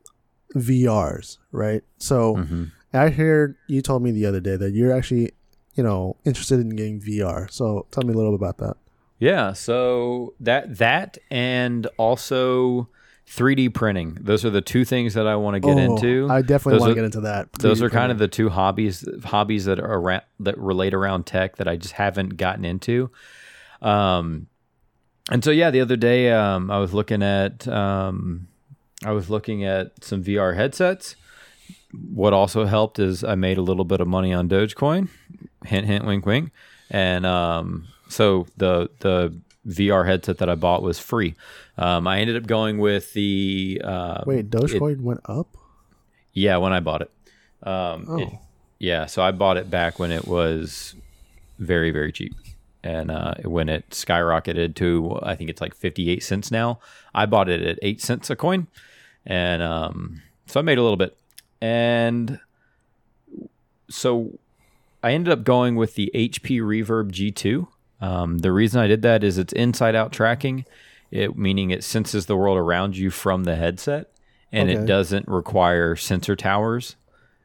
[0.55, 1.83] VRs, right?
[1.97, 2.71] So Mhm.
[2.93, 5.31] I heard you told me the other day that you're actually,
[5.75, 7.47] you know, interested in getting VR.
[7.51, 8.77] So tell me a little bit about that.
[9.19, 12.89] Yeah, so that that and also
[13.27, 14.17] 3D printing.
[14.19, 16.27] Those are the two things that I want to get Oh, into.
[16.29, 17.53] I definitely Those want are- to get into that.
[17.53, 21.25] those 3D are kind of the two hobbies hobbies that are around that relate around
[21.25, 23.09] tech that I just haven't gotten into.
[23.81, 24.47] Um,
[25.31, 28.47] and so yeah, the other day um, I was looking at um,
[29.05, 31.15] I was looking at some VR headsets.
[32.13, 35.07] What also helped is I made a little bit of money on Dogecoin.
[35.65, 36.51] Hint, hint, wink, wink.
[36.89, 39.33] And um, so the the
[39.67, 41.35] VR headset that I bought was free.
[41.77, 45.47] Um, I ended up going with the uh, Wait, it- Dogecoin went up?
[46.33, 47.11] yeah, when I bought it.
[47.67, 48.17] Um, Oh.
[48.19, 48.29] it-
[48.79, 50.93] yeah, so I bought it back when it was
[51.57, 52.33] very, very cheap.
[52.83, 56.79] And uh, when it skyrocketed to, I think it's like 58 cents now.
[57.15, 58.67] I bought it at 8 cents a coin.
[59.25, 61.15] And um, so I made a little bit.
[61.61, 62.41] And
[63.89, 64.37] so
[65.01, 67.67] I ended up going with the HP Reverb G2.
[68.03, 70.65] Um, the reason I did that is it's inside out tracking,
[71.11, 74.09] it, meaning it senses the world around you from the headset
[74.51, 74.79] and Okay.
[74.81, 76.95] it doesn't require sensor towers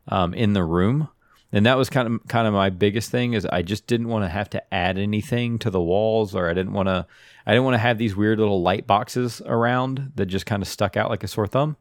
[0.08, 1.08] um, in the room.
[1.52, 4.24] And that was kind of kind of my biggest thing is I just didn't want
[4.24, 7.06] to have to add anything to the walls or I didn't want to
[7.46, 10.68] I didn't want to have these weird little light boxes around that just kind of
[10.68, 11.76] stuck out like a sore thumb.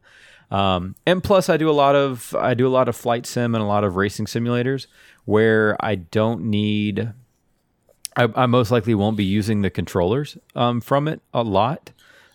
[0.50, 3.54] Um, and plus, I do a lot of I do a lot of flight sim
[3.54, 4.86] and a lot of racing simulators
[5.26, 7.12] where I don't need.
[8.18, 11.90] I, I most likely won't be using the controllers um, from it a lot.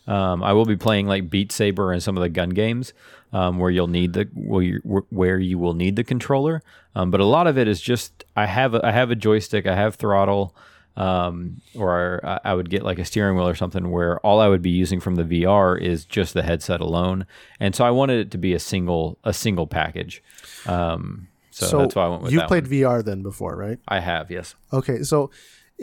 [0.07, 2.93] Um, I will be playing like Beat Saber and some of the gun games
[3.31, 4.79] um, where you'll need the where you,
[5.09, 6.61] where you will need the controller.
[6.95, 9.65] Um, but a lot of it is just I have a, I have a joystick,
[9.65, 10.55] I have throttle,
[10.95, 14.47] um, or I, I would get like a steering wheel or something where all I
[14.47, 17.25] would be using from the VR is just the headset alone.
[17.59, 20.21] And so I wanted it to be a single a single package.
[20.65, 22.71] Um, So, that's why I went with you played one.
[22.71, 23.79] VR then before, right?
[23.87, 24.55] I have, yes.
[24.71, 25.29] Okay, so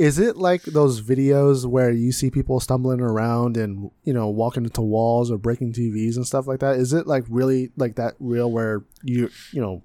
[0.01, 4.65] is it like those videos where you see people stumbling around and you know walking
[4.65, 6.77] into walls or breaking TVs and stuff like that?
[6.77, 9.83] Is it like really like that real where you you know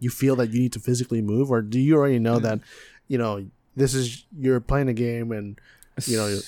[0.00, 2.58] you feel that you need to physically move, or do you already know that
[3.06, 5.60] you know this is you're playing a game and
[6.06, 6.40] you know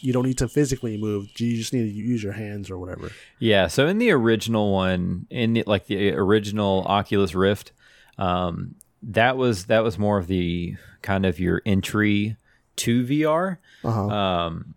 [0.00, 3.10] you don't need to physically move, you just need to use your hands or whatever?
[3.38, 7.72] Yeah, so in the original one, in the, like the original Oculus Rift,
[8.18, 12.36] um, that was that was more of the kind of your entry
[12.76, 13.58] to VR.
[13.84, 14.08] Uh-huh.
[14.08, 14.74] Um,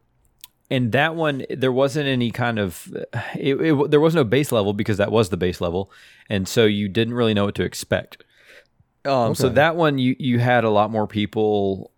[0.72, 2.96] and that one, there wasn't any kind of,
[3.36, 5.92] it, it, there was no base level because that was the base level,
[6.30, 8.24] and so you didn't really know what to expect.
[9.06, 11.92] Um, so that one, you you had a lot more people,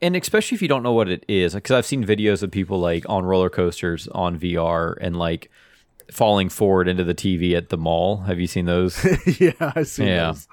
[0.00, 2.78] and especially if you don't know what it is, because I've seen videos of people
[2.78, 5.50] like on roller coasters on VR and like
[6.12, 8.18] falling forward into the TV at the mall.
[8.18, 9.02] Have you seen those?
[9.40, 10.04] yeah, I see.
[10.06, 10.46] yeah, those.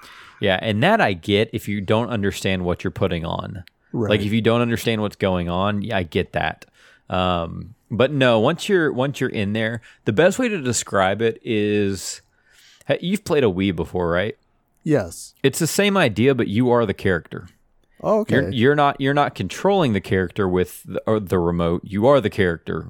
[0.44, 3.64] Yeah, and that I get if you don't understand what you're putting on.
[3.92, 4.10] Right.
[4.10, 6.66] Like if you don't understand what's going on, yeah, I get that.
[7.08, 11.40] Um, but no, once you're once you're in there, the best way to describe it
[11.42, 12.20] is
[13.00, 14.36] you've played a Wii before, right?
[14.82, 15.32] yes.
[15.42, 17.48] It's the same idea, but you are the character.
[18.02, 18.34] Oh, okay.
[18.34, 21.82] You're you're not you're not controlling the character with the, or the remote.
[21.84, 22.88] You are the character,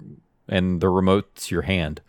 [0.49, 2.01] and the remote's your hand.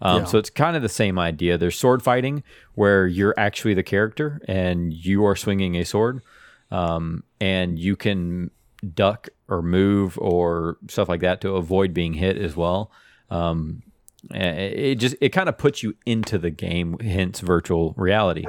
[0.00, 0.24] Um, Yeah.
[0.26, 1.58] So it's kind of the same idea.
[1.58, 2.42] There's sword fighting
[2.74, 6.22] where you're actually the character and you are swinging a sword,
[6.70, 8.50] um, and you can
[8.94, 12.92] duck or move or stuff like that to avoid being hit as well.
[13.30, 13.82] Um,
[14.30, 18.44] it it just it kind of puts you into the game, hence virtual reality.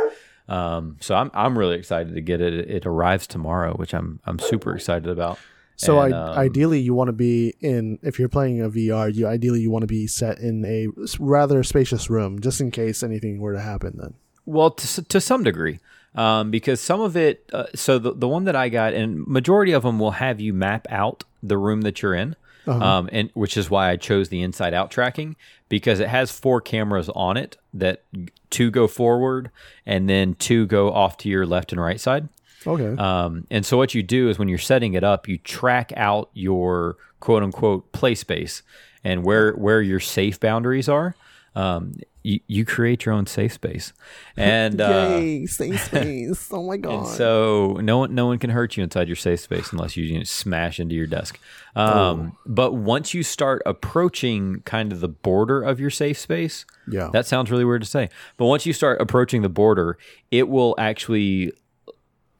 [0.47, 2.69] Um, so I'm I'm really excited to get it.
[2.69, 5.39] It arrives tomorrow, which I'm I'm super excited about.
[5.79, 7.99] So And, I, um, ideally, you want to be in.
[8.01, 10.87] If you're playing a VR, you ideally you want to be set in a
[11.19, 13.93] rather spacious room, just in case anything were to happen.
[13.95, 14.13] Then.
[14.45, 15.79] Well, to, to some degree,
[16.15, 17.49] um, because some of it.
[17.53, 20.53] Uh, so the the one that I got, and majority of them will have you
[20.53, 22.35] map out the room that you're in,
[22.67, 25.37] um, and which is why I chose the inside out tracking
[25.69, 28.03] because it has four cameras on it that
[28.49, 29.49] two go forward
[29.85, 32.27] and then two go off to your left and right side.
[32.65, 33.01] Okay.
[33.01, 36.29] Um, and so what you do is when you're setting it up, you track out
[36.33, 38.63] your quote unquote play space
[39.03, 41.15] and where where your safe boundaries are.
[41.55, 43.93] Um, you, you create your own safe space,
[44.37, 45.45] and uh, Yay!
[45.45, 46.49] Safe space.
[46.51, 46.93] oh my god.
[46.93, 50.03] and so no one no one can hurt you inside your safe space unless you,
[50.05, 51.39] you know, smash into your desk.
[51.75, 57.09] Um, But once you start approaching kind of the border of your safe space, yeah.
[57.13, 58.09] that sounds really weird to say.
[58.37, 59.97] But once you start approaching the border,
[60.29, 61.53] it will actually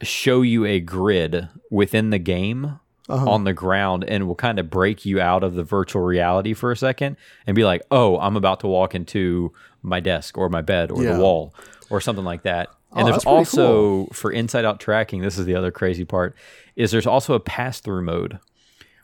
[0.01, 2.79] show you a grid within the game
[3.09, 3.27] Uh-huh.
[3.29, 6.71] on the ground and will kind of break you out of the virtual reality for
[6.71, 10.61] a second and be like, oh, I'm about to walk into my desk or my
[10.61, 11.13] bed or Yeah.
[11.13, 11.53] the wall
[11.89, 12.69] or something like that.
[12.91, 16.05] Oh, And there's that's pretty also for inside out tracking, this is the other crazy
[16.05, 16.35] part,
[16.75, 18.37] is there's also a pass through mode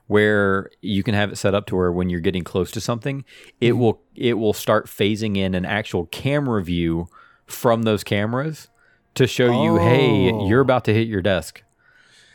[0.08, 3.26] where you can have it set up to where when you're getting close to something,
[3.60, 3.80] it Mm-hmm.
[3.80, 7.08] will it will start phasing in an actual camera view
[7.48, 8.68] from those cameras
[9.16, 10.48] to show you, hey, Oh.
[10.48, 11.62] you're about to hit your desk.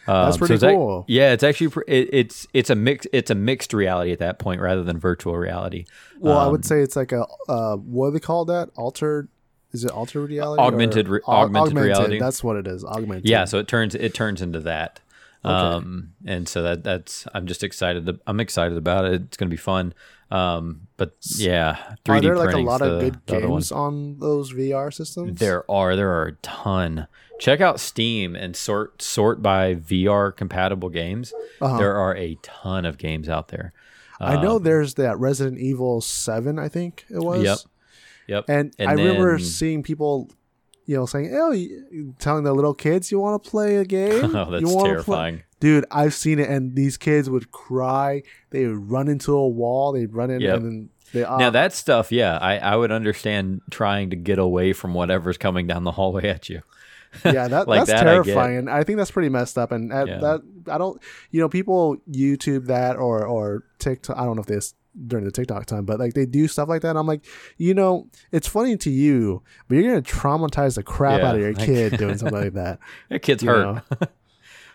[0.09, 1.05] Um, That's pretty ac- cool.
[1.09, 4.39] yeah, it's actually pr- it, it's it's a mix it's a mixed reality at that
[4.41, 5.85] point rather than virtual reality.
[6.19, 8.71] well, I Um, would say it's like a uh, what do they call that?
[8.77, 9.29] Altered?
[9.73, 10.61] Is it altered reality?
[10.61, 12.19] Augmented or- re- Au- augmented reality.
[12.19, 12.83] That's what it is.
[12.85, 13.29] Augmented.
[13.29, 14.99] Yeah, so it turns it turns into that.
[15.45, 18.07] Um, and so that that's I'm just excited.
[18.07, 19.13] To, I'm excited about it.
[19.23, 19.95] It's gonna be fun.
[20.31, 24.19] Um, but yeah, 3D Are there like a lot of the- good the games on
[24.19, 25.41] those VR systems?
[25.41, 27.09] There are there are a ton.
[27.41, 31.33] Check out Steam and sort sort by VR compatible games.
[31.61, 31.79] Uh-huh.
[31.79, 33.73] There are a ton of games out there.
[34.21, 36.59] I know Um, there's that Resident Evil Seven.
[36.59, 37.43] I think it was.
[37.43, 37.59] Yep.
[38.29, 38.45] Yep.
[38.49, 40.31] And, And I remember seeing people,
[40.85, 41.53] you know, saying, "Oh,
[42.19, 44.37] telling the little kids, you want to play a game?
[44.37, 45.43] Oh, that's wanna play-" terrifying.
[45.61, 48.23] Dude, I've seen it, and these kids would cry.
[48.51, 49.93] They would run into a wall.
[49.93, 50.57] They'd run in, Yep.
[50.57, 51.23] and then they.
[51.25, 55.37] Uh, Now that stuff, yeah, I, I would understand trying to get away from whatever's
[55.39, 56.63] coming down the hallway at you.
[57.25, 58.69] yeah, that, like that's that terrifying.
[58.69, 60.19] I, think that's pretty messed up, and that, Yeah.
[60.19, 60.41] that
[60.71, 61.01] I don't,
[61.31, 64.17] you know, people YouTube that or or TikTok.
[64.17, 64.75] I don't know if this
[65.07, 66.97] during the TikTok time, but like they do stuff like that.
[66.97, 67.25] I'm like,
[67.59, 71.41] you know, it's funny to you, but you're gonna traumatize the crap Yeah, out of
[71.41, 72.79] your like- kid doing something like that.
[73.09, 73.83] That kid's You hurt.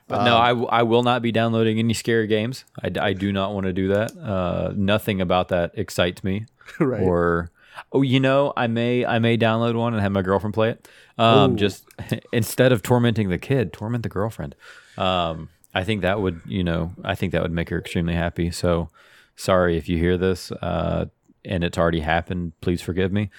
[0.08, 2.64] But no, I, I, will not be downloading any scary games.
[2.84, 4.16] I, I do not want to do that.
[4.16, 6.45] Uh, nothing about that excites me.
[6.80, 7.01] right.
[7.01, 7.49] Or
[7.91, 10.88] oh, you know, I may I may download one and have my girlfriend play it.
[11.18, 11.86] Um, just
[12.32, 14.56] instead of tormenting the kid, torment the girlfriend.
[14.97, 18.51] Um, I think that would you know I think that would make her extremely happy.
[18.51, 18.89] So
[19.36, 21.06] sorry if you hear this uh,
[21.43, 22.53] and it's already happened.
[22.62, 23.32] Please forgive me.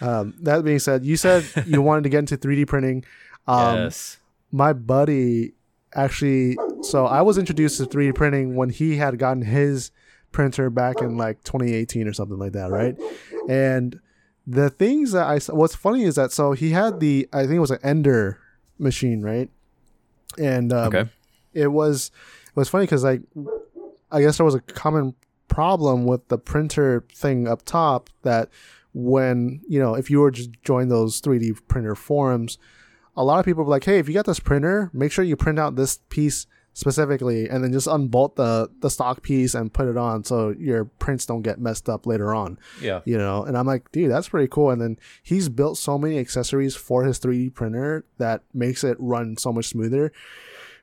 [0.00, 3.04] Um, that being said, you said you wanted to get into 3D printing.
[3.46, 4.18] Um, yes.
[4.52, 5.54] my buddy
[5.94, 9.90] actually so I was introduced to 3D printing when he had gotten his
[10.32, 12.96] printer back in like 2018 or something like that, right?
[13.48, 14.00] And
[14.46, 17.60] the things that I what's funny is that so he had the I think it
[17.60, 18.38] was an Ender
[18.78, 19.48] machine, right?
[20.38, 21.08] And um, Okay.
[21.52, 22.10] it was
[22.48, 23.22] it was funny because like
[24.10, 25.14] I guess there was a common
[25.48, 28.48] problem with the printer thing up top that
[28.92, 32.58] when you know if you were to join those 3D printer forums,
[33.16, 35.36] a lot of people were like, "Hey, if you got this printer, make sure you
[35.36, 39.88] print out this piece specifically, and then just unbolt the the stock piece and put
[39.88, 43.00] it on, so your prints don't get messed up later on." Yeah.
[43.04, 44.70] You know, and I'm like, dude, that's pretty cool.
[44.70, 49.36] And then he's built so many accessories for his 3D printer that makes it run
[49.36, 50.12] so much smoother,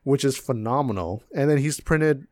[0.04, 1.24] which is phenomenal.
[1.36, 2.28] And then he's printed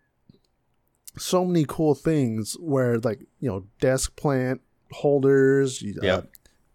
[1.18, 6.30] so many cool things where like you know desk plant holders uh, Yep.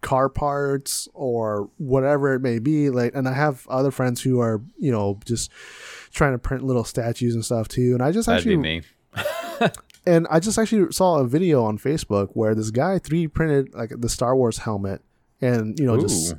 [0.05, 4.61] Car parts or whatever it may be like and i have other friends who are
[4.79, 5.51] you know just
[6.13, 8.83] trying to print little statues and stuff too and i just That'd actually me.
[10.07, 13.93] and i just actually saw a video on facebook where this guy 3d printed like
[13.97, 15.01] the star wars helmet
[15.41, 16.35] and you know just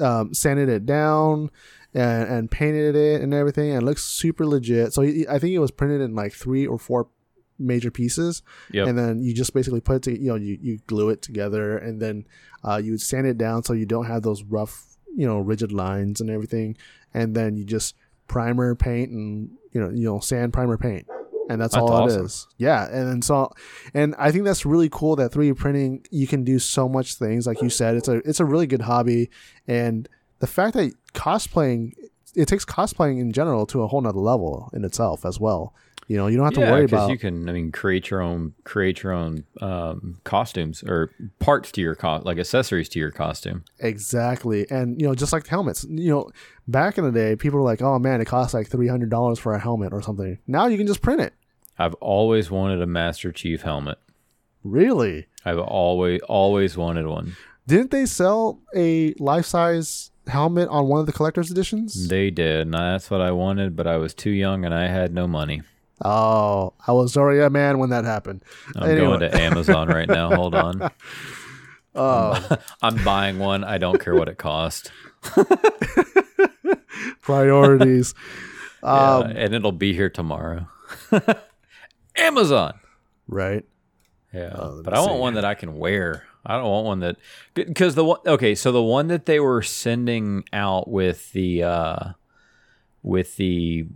[0.00, 1.50] um, sanded it down
[1.92, 5.52] and, and painted it and everything and it looks super legit so he, i think
[5.52, 7.08] it was printed in like three or four
[7.60, 8.42] major pieces
[8.72, 8.88] Yep.
[8.88, 11.76] and then you just basically put it to, you know you, you glue it together
[11.78, 12.26] and then
[12.64, 15.70] uh, you would sand it down so you don't have those rough you know rigid
[15.72, 16.76] lines and everything
[17.14, 17.94] and then you just
[18.28, 21.06] primer paint and you know you know sand primer paint
[21.50, 22.20] and that's, That's all awesome.
[22.22, 23.50] it is yeah and then so
[23.92, 27.46] and i think that's really cool that 3d printing you can do so much things
[27.46, 29.30] like you said it's a it's a really good hobby
[29.66, 30.08] and
[30.38, 31.92] the fact that cosplaying
[32.36, 35.74] it takes cosplaying in general to a whole nother level in itself as well
[36.10, 37.48] you know you don't have to yeah, worry about you can.
[37.48, 42.20] I mean, create your own, create your own um, costumes or parts to your co-
[42.24, 43.64] like accessories to your costume.
[43.78, 44.68] Exactly.
[44.70, 46.32] And, you know, just like helmets, you know,
[46.66, 49.60] back in the day, people were like, oh man, it costs like $300 for a
[49.60, 50.36] helmet or something.
[50.48, 51.32] Now you can just print it.
[51.78, 53.98] I've always wanted a Master Chief helmet.
[54.64, 55.28] Really?
[55.44, 57.36] I've always always wanted one.
[57.68, 62.08] Didn't they sell a life size helmet on one of the collector's editions?
[62.08, 65.14] They did, and that's what I wanted, but I was too young and I had
[65.14, 65.62] no money.
[66.04, 68.42] Oh, I was already a man when that happened.
[68.76, 69.06] I'm Anyway.
[69.06, 70.34] going to Amazon right now.
[70.34, 70.90] Hold on.
[71.92, 72.48] Oh,
[72.82, 73.64] I'm buying one.
[73.64, 74.92] I don't care what it cost.
[77.20, 78.14] priorities.
[78.82, 80.68] Yeah, um, and it'll be here tomorrow.
[82.16, 82.78] Amazon.
[83.26, 83.64] right.
[84.32, 86.22] Yeah, Oh, but I want one that I can wear.
[86.46, 87.16] I don't want one that
[87.54, 92.04] because the one okay, so the one that they were sending out with the uh
[93.02, 93.88] with the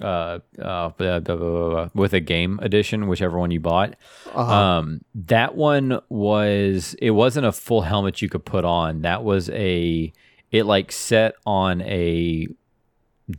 [0.00, 3.96] uh, uh blah, blah, blah, with a game edition, whichever one you bought.
[4.32, 4.52] Uh-huh.
[4.52, 9.02] Um, that one was it wasn't a full helmet you could put on.
[9.02, 10.12] That was a
[10.50, 12.48] it like set on a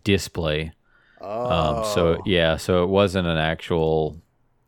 [0.03, 0.71] display.
[1.21, 2.21] Um, so Oh.
[2.25, 4.19] yeah, so it wasn't an actual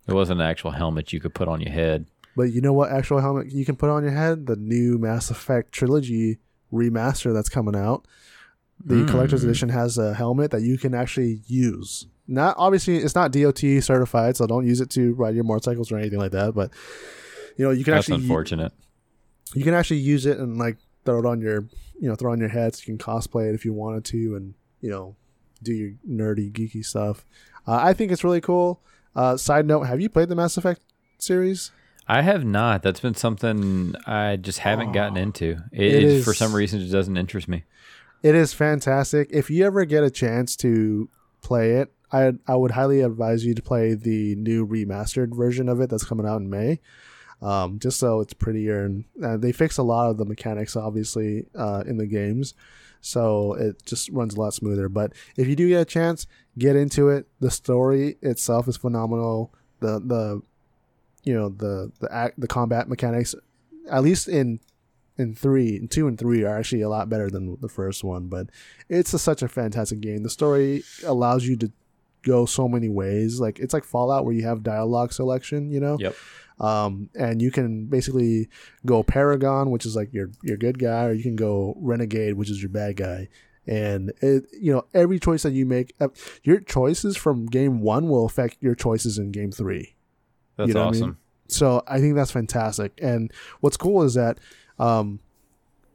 [0.07, 2.05] it wasn't an actual helmet you could put on your head.
[2.36, 4.45] But you know what actual helmet you can put on your head?
[4.45, 6.38] The new Mass Effect trilogy
[6.71, 8.05] remaster that's coming out.
[8.84, 9.07] The Mm.
[9.09, 12.07] collector's edition has a helmet that you can actually use.
[12.28, 15.97] Not obviously it's not DOT certified, so don't use it to ride your motorcycles or
[15.97, 16.53] anything like that.
[16.55, 16.71] But
[17.57, 18.73] you know you can That's actually unfortunate.
[19.53, 21.65] you can actually use it and like throw it on your
[21.99, 24.36] you know throw on your head so you can cosplay it if you wanted to
[24.36, 25.15] and you know
[25.63, 27.26] do your nerdy geeky stuff.
[27.67, 28.82] Uh, I think it's really cool.
[29.15, 30.82] Uh, side note: Have you played the Mass Effect
[31.17, 31.71] series?
[32.07, 32.84] I have not.
[32.84, 35.57] That's been something I just haven't gotten into.
[35.71, 37.63] It, It it- for some reason it doesn't interest me.
[38.26, 39.28] It is fantastic.
[39.30, 41.09] If you ever get a chance to
[41.43, 45.80] play it, I I would highly advise you to play the new remastered version of
[45.80, 46.80] it that's coming out in May.
[47.39, 51.45] Um, just so it's prettier and uh, they fix a lot of the mechanics obviously
[51.53, 52.55] uh, in the games,
[52.99, 54.89] so it just runs a lot smoother.
[54.89, 56.26] But if you do get a chance,
[56.57, 57.28] get into it.
[57.41, 59.53] The story itself is phenomenal.
[59.82, 60.41] The the
[61.23, 63.36] you know the the act the combat mechanics,
[63.88, 64.61] at least in
[65.18, 68.28] in three and two and three are actually a lot better than the first one
[68.28, 68.47] but
[68.89, 71.72] it's a, such a fantastic game the story allows you to
[72.24, 75.95] go so many ways like it's like fallout where you have dialogue selection you know
[75.99, 76.16] Yep.
[76.59, 78.49] um, and you can basically
[78.86, 82.49] go paragon which is like your your good guy or you can go renegade which
[82.49, 83.30] is your bad guy
[83.68, 86.07] and it you know every choice that you make uh,
[86.43, 89.95] your choices from game one will affect your choices in game three
[90.57, 91.01] That's You know what I mean?
[91.03, 91.18] awesome.
[91.47, 92.97] so I think that's fantastic.
[93.01, 94.39] And what's cool is that
[94.80, 95.19] um,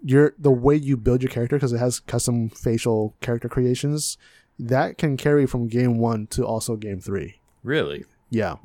[0.05, 4.17] your the way you build your character because it has custom facial character creations
[4.59, 7.41] that can carry from game one to also game three.
[7.63, 8.05] Really?
[8.31, 8.57] Yeah,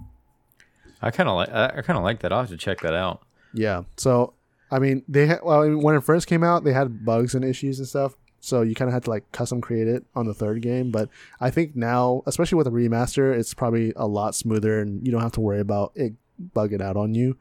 [1.01, 2.31] I kind of like I, I kind of like that.
[2.31, 3.21] I'll have to check that out.
[3.53, 3.83] yeah.
[3.97, 4.33] So
[4.71, 7.35] I mean, they had well I mean, when it first came out, they had bugs
[7.35, 8.15] and issues and stuff.
[8.39, 10.91] so you kind of had to like custom create it on the third game.
[10.91, 11.09] But
[11.39, 15.21] I think now, especially with a remaster, it's probably a lot smoother, and you don't
[15.21, 16.13] have to worry about it
[16.55, 17.37] bugging out on you.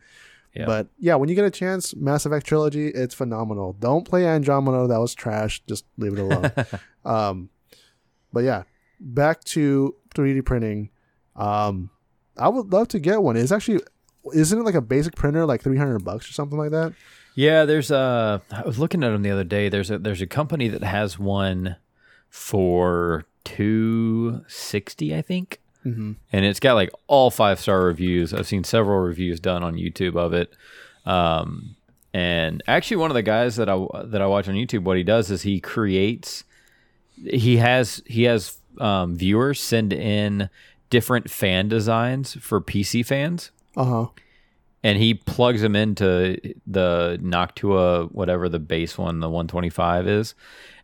[0.54, 0.66] Yeah.
[0.66, 3.72] But yeah, when you get a chance, Mass Effect trilogy, it's phenomenal.
[3.74, 5.62] Don't play Andromeda; that was trash.
[5.66, 6.52] Just leave it alone.
[7.04, 7.50] um,
[8.32, 8.62] but yeah,
[9.00, 10.90] back to 3D printing.
[11.34, 11.90] Um,
[12.38, 13.36] I would love to get one.
[13.36, 13.80] It's actually,
[14.32, 16.92] isn't it like a basic printer, like 300 bucks or something like that?
[17.34, 18.42] Yeah, there's a.
[18.50, 19.68] I was looking at them the other day.
[19.68, 21.76] There's a there's a company that has one
[22.28, 26.12] for two sixty, I think, Mm-hmm.
[26.32, 28.32] and it's got like all five star reviews.
[28.32, 30.52] I've seen several reviews done on YouTube of it.
[31.04, 31.76] Um,
[32.12, 35.02] and actually, one of the guys that I that I watch on YouTube, what he
[35.02, 36.44] does is he creates.
[37.22, 40.48] He has he has um, viewers send in
[40.90, 44.06] different fan designs for PC fans Uh huh.
[44.82, 50.34] and he plugs them into the Noctua, whatever the base one, the 125 is,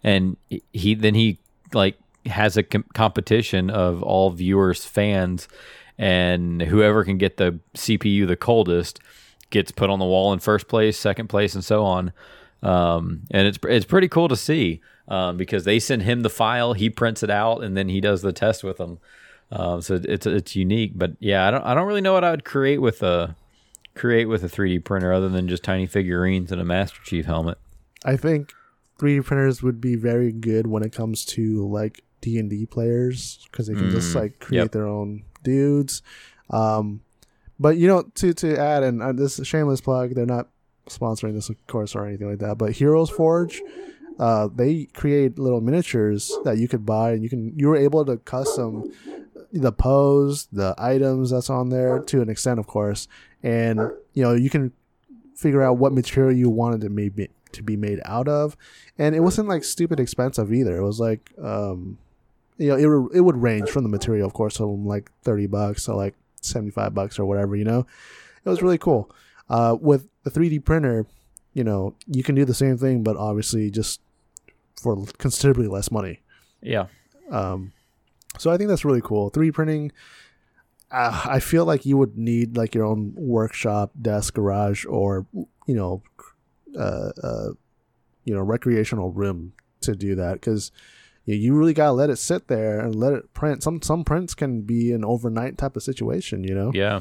[0.02, 0.36] and
[0.72, 1.38] he then he
[1.72, 1.96] like
[2.26, 5.48] has a com- competition of all viewers, fans,
[5.98, 9.00] and whoever can get the CPU the coldest
[9.50, 12.12] gets put on the wall in first place, second place, and so on.
[12.62, 16.72] Um, and it's it's pretty cool to see um, because they send him the file,
[16.72, 18.98] he prints it out, and then he does the test with them.
[19.52, 22.30] Um, so it's it's unique, but yeah, I don't I don't really know what I
[22.30, 23.34] would create with a
[23.94, 27.58] create with a 3D printer other than just tiny figurines and a Master Chief helmet.
[28.04, 28.52] I think
[29.00, 33.46] 3D printers would be very good when it comes to like D and D players
[33.50, 34.72] because they can just Mm, like create yep.
[34.72, 36.02] their own dudes.
[36.50, 37.00] Um,
[37.58, 40.48] but you know, to to add, and uh, this is a shameless plug, they're not
[40.88, 42.58] sponsoring this, of course, or anything like that.
[42.58, 43.62] But Heroes Forge,
[44.18, 48.04] uh, they create little miniatures that you could buy, and you can you were able
[48.06, 48.92] to custom
[49.52, 53.08] the pose, the items that's on there to an extent, of course,
[53.42, 53.78] and
[54.14, 54.72] you know you can
[55.36, 58.56] figure out what material you wanted to maybe to be made out of,
[58.98, 60.76] and it wasn't like stupid expensive either.
[60.76, 61.98] It was like um,
[62.60, 65.46] you know it would- it would range from the material, of course, from like thirty
[65.46, 67.56] bucks to like seventy five bucks or whatever.
[67.56, 67.86] You know,
[68.44, 69.10] it was really cool.
[69.48, 71.06] Uh, with the three D printer,
[71.54, 74.00] you know, you can do the same thing, but obviously just
[74.80, 76.20] for considerably less money.
[76.62, 76.86] Yeah.
[77.30, 77.72] Um,
[78.38, 79.30] so I think that's really cool.
[79.30, 79.92] 3D printing.
[80.90, 85.26] Uh, I feel like you would need like your own workshop, desk, garage, or
[85.66, 86.02] you know,
[86.78, 87.48] uh, uh,
[88.24, 89.52] you know, recreational room
[89.82, 90.70] to do that because
[91.30, 93.62] you, you really gotta let it sit there and let it print.
[93.62, 96.44] Some some prints can be an overnight type of situation.
[96.44, 96.70] You know.
[96.74, 97.00] Yeah.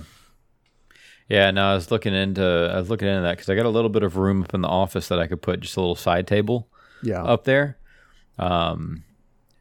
[1.27, 3.69] Yeah, no, I was looking into I was looking into that because I got a
[3.69, 5.95] little bit of room up in the office that I could put just a little
[5.95, 6.67] side table
[7.03, 7.23] Yeah.
[7.23, 7.77] up there,
[8.39, 9.03] um,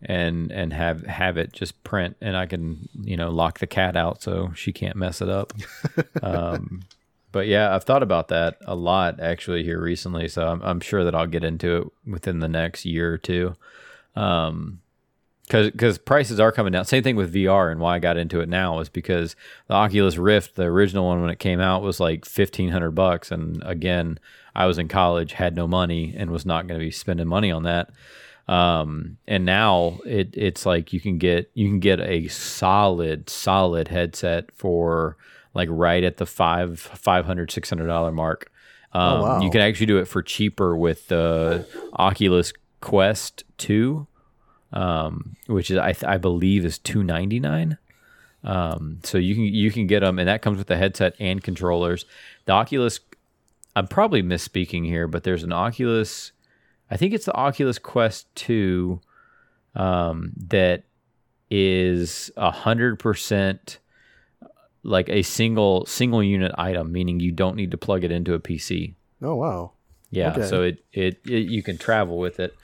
[0.00, 3.96] and and have have it just print, and I can you know lock the cat
[3.96, 5.52] out so she can't mess it up.
[6.22, 6.80] um,
[7.32, 11.04] but yeah, I've thought about that a lot actually here recently, so I'm I'm sure
[11.04, 13.54] that I'll get into it within the next year or two.
[14.18, 14.80] Um,
[15.48, 16.84] because because prices are coming down.
[16.84, 19.34] Same thing with VR, and why I got into it now is because
[19.66, 23.30] the Oculus Rift, the original one when it came out, was like fifteen hundred bucks,
[23.30, 24.18] and again,
[24.54, 27.50] I was in college, had no money, and was not going to be spending money
[27.50, 27.90] on that.
[28.46, 33.88] Um, and now it it's like you can get you can get a solid solid
[33.88, 35.16] headset for
[35.54, 38.50] like right at the five five hundred six hundred dollar mark.
[38.92, 39.40] Um, wow.
[39.40, 44.06] You can actually do it for cheaper with the Oculus Quest two
[44.72, 47.78] um, which is I, th- I believe is two ninety nine.
[48.44, 51.42] Um, so you can you can get them, and that comes with the headset and
[51.42, 52.04] controllers.
[52.44, 53.00] The Oculus,
[53.74, 56.32] I'm probably misspeaking here, but there's an Oculus.
[56.90, 59.00] I think it's the Oculus Quest two,
[59.74, 60.84] um, that
[61.50, 63.78] is a hundred percent
[64.84, 68.38] like a single single unit item, meaning you don't need to plug it into a
[68.40, 68.94] PC.
[69.22, 69.72] Oh wow.
[70.10, 70.46] Yeah, Okay.
[70.46, 72.54] so it, it it you can travel with it,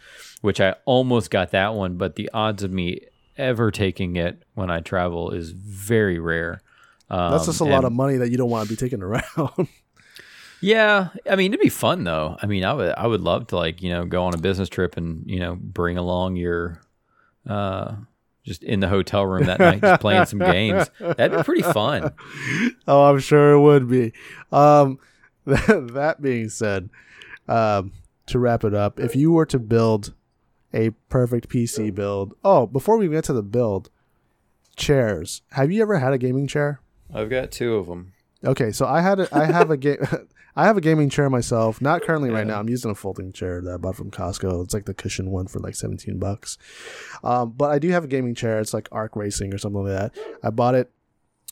[0.45, 3.01] which I almost got that one, but the odds of me
[3.39, 6.61] ever taking it when I travel is very rare.
[7.09, 9.23] Um, That's just a lot of money that you don't want to be taking around.
[10.61, 12.39] Yeah, I mean it'd be fun though.
[12.41, 14.71] I mean, I would I would love to like you know go on a business
[14.71, 16.81] trip and you know bring along your,
[17.47, 17.97] uh,
[18.45, 20.89] just in the hotel room that night just playing some games.
[21.01, 22.15] That'd be pretty fun.
[22.89, 24.15] oh, I'm sure it would be.
[24.53, 24.99] Um,
[25.45, 26.89] that, that being said,
[27.47, 27.93] um,
[28.27, 30.15] to wrap it up, if you were to build
[30.75, 33.91] a perfect PC build, oh, before we get to the build,
[34.77, 35.43] chairs.
[35.53, 36.81] Have you ever had a gaming chair?
[37.13, 38.13] I've got two of them.
[38.45, 39.99] Okay, so I had a, I have a game.
[40.57, 41.81] I have a gaming chair myself.
[41.81, 42.61] Not currently right now.
[42.61, 44.63] I'm using a folding chair that I bought from Costco.
[44.63, 46.59] It's like the cushion one for like 17 bucks.
[47.25, 48.61] Um, but I do have a gaming chair.
[48.61, 50.15] It's like Arc Racing or something like that.
[50.45, 50.93] I bought it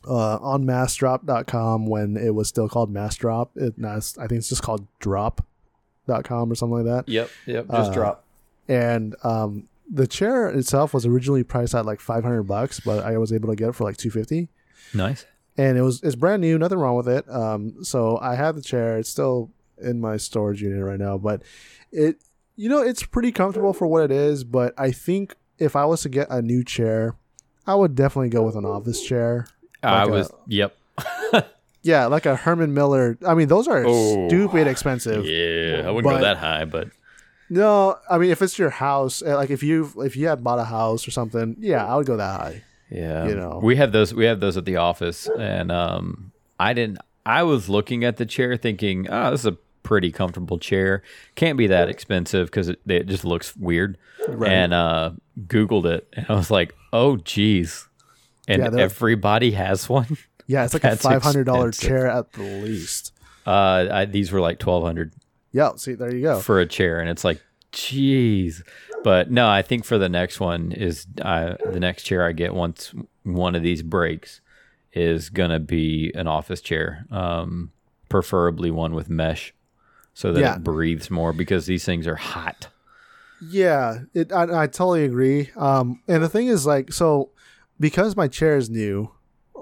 [0.07, 3.49] uh, on massdrop.com when it was still called Massdrop.
[3.57, 3.99] It I
[4.29, 7.11] think it's just called drop.com or something like that.
[7.11, 7.71] Yep, yep.
[7.73, 8.25] just drop.
[8.73, 13.33] And um, the chair itself was originally priced at like 500 bucks, but I was
[13.33, 14.49] able to get it for like 250
[14.95, 15.27] Nice.
[15.57, 17.29] and it was it's brand new, nothing wrong with it.
[17.31, 18.97] Um, so I have the chair.
[18.99, 19.51] It's still
[19.81, 21.43] in my storage unit right now, but
[21.91, 22.17] it
[22.57, 24.45] you know it's pretty comfortable for what it is.
[24.45, 27.17] But I think if I was to get a new chair,
[27.67, 29.47] I would definitely go with an office chair.
[29.83, 30.33] I Like a- was.
[30.47, 30.77] yep.
[31.85, 33.19] Yeah, like a Herman Miller.
[33.27, 34.29] I mean, those are Oh.
[34.29, 35.25] stupid expensive.
[35.27, 36.91] Yeah, I wouldn't But- go that high, but
[37.53, 40.59] No, I mean if it's your house, uh, like if you if you had bought
[40.59, 42.63] a house or something, yeah, I would go that high.
[42.91, 43.61] Yeah, You know.
[43.63, 44.15] we have those.
[44.15, 46.99] We have those at the office, and um, I didn't.
[47.27, 51.03] I was looking at the chair, thinking, "Oh, this is a pretty comfortable chair.
[51.35, 53.99] Can't be that expensive because it, it just looks weird."
[54.29, 54.51] Right.
[54.51, 55.11] And uh,
[55.47, 57.87] Googled it, and I was like, "Oh, geez!"
[58.49, 60.17] And Yeah, everybody has one.
[60.47, 63.13] Yeah, it's like a five hundred dollar chair at the least.
[63.47, 65.13] Uh, I, these were like twelve hundred
[65.53, 66.41] Yeah, see there you go.
[66.41, 67.41] for a chair, and it's like,
[67.73, 68.63] jeez.
[69.05, 72.55] But no, I think for the next one is uh, the next chair I get
[72.55, 72.95] once
[73.25, 74.41] one of these breaks
[74.93, 77.73] is gonna be an office chair, um,
[78.09, 79.55] preferably one with mesh,
[80.15, 80.55] so that Yeah.
[80.57, 82.69] it breathes more because these things are hot.
[83.41, 84.31] Yeah, it.
[84.33, 85.51] I, I totally agree.
[85.57, 87.31] Um, and the thing is, like, so
[87.81, 89.11] because my chair is new,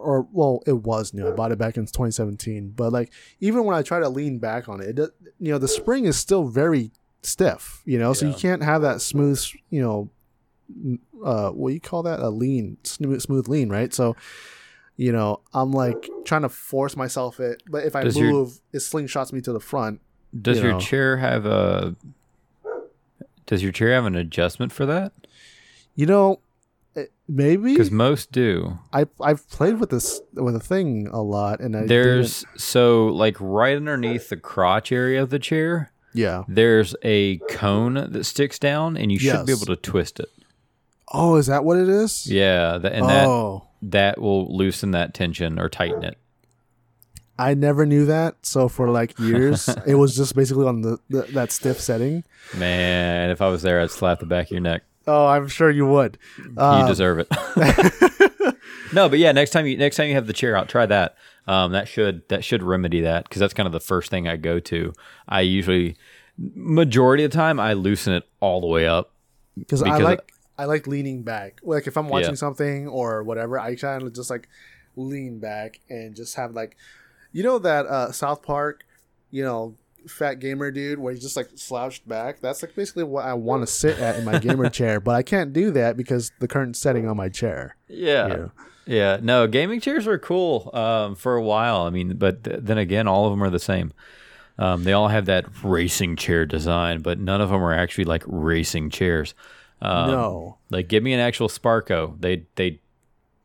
[0.01, 1.29] or well, it was new.
[1.29, 2.71] I bought it back in 2017.
[2.77, 5.69] But like, even when I try to lean back on it, it you know, the
[5.69, 6.91] spring is still very
[7.23, 7.83] stiff.
[7.85, 9.43] You know, so you can't have that smooth.
[9.71, 10.11] You know,
[11.25, 12.21] uh, what do you call that?
[12.21, 13.93] A lean, smooth, smooth lean, right?
[13.95, 14.17] So.
[14.97, 18.61] You know, I'm like trying to force myself it, but if I Does your- move,
[18.71, 20.03] it slingshots me to the front.
[20.39, 20.79] Does You your know.
[20.81, 21.97] chair have a?
[23.47, 25.13] Does your chair have an adjustment for that?
[25.95, 26.41] You know,
[27.31, 28.79] maybe Because most do.
[28.93, 33.37] I I've played with this with a thing a lot, and I There's so like
[33.41, 35.93] right underneath the crotch area of the chair.
[36.13, 36.45] yeah.
[36.49, 40.29] there's a cone that sticks down and you should be able to twist it
[41.13, 42.27] Oh, is that what it is?
[42.31, 46.17] yeah that, and that oh, that will loosen that tension or tighten it
[47.39, 48.37] I never knew that.
[48.45, 52.23] So for like years, it was just basically on the, the that stiff setting.
[52.55, 55.71] man if i was there i'd slap the back of your neck Oh, I'm sure
[55.71, 56.19] you would.
[56.39, 57.29] you Uh, deserve it
[58.93, 61.17] no but yeah next time you next time you have the chair out try that
[61.47, 64.37] um, that should that should remedy that because that's kind of the first thing i
[64.37, 64.93] go to
[65.29, 65.97] i usually
[66.55, 69.13] majority of the time i loosen it all the way up
[69.59, 71.61] because I like I like leaning back.
[71.63, 72.35] Like if I'm watching Yeah.
[72.35, 74.47] something or whatever, I kind of just like
[74.95, 76.77] lean back and just have like,
[77.33, 78.85] you know that uh, South Park,
[79.31, 79.75] you know,
[80.07, 82.41] fat gamer dude where he's just like slouched back.
[82.41, 85.23] That's like basically what I want to sit at in my gamer chair, but I
[85.23, 87.77] can't do that because the current setting on my chair.
[87.89, 88.27] Yeah.
[88.29, 88.47] Yeah.
[88.87, 89.19] Yeah.
[89.23, 91.83] No, gaming chairs were cool um, for a while.
[91.83, 93.93] I mean, but th- then again, all of them are the same.
[94.59, 98.23] Um, they all have that racing chair design, but none of them are actually like
[98.27, 99.35] racing chairs.
[99.81, 100.59] Um, no.
[100.69, 102.21] Like, give me an actual Sparco.
[102.21, 102.81] They they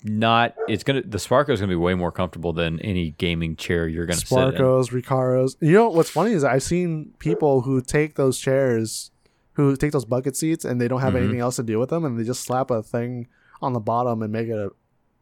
[0.06, 0.56] not.
[0.68, 4.06] It's gonna the Sparco is gonna be way more comfortable than any gaming chair you're
[4.06, 4.20] gonna.
[4.20, 5.56] Sparcos, Recaros.
[5.60, 9.12] You know what's funny is I've seen people who take those chairs,
[9.54, 11.18] who take those bucket seats, and they don't have Mhm.
[11.24, 13.28] anything else to do with them, and they just slap a thing
[13.62, 14.70] on the bottom and make it a,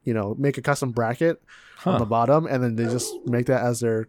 [0.03, 1.41] you know, make a custom bracket
[1.85, 4.07] on the bottom, and then they just make that as their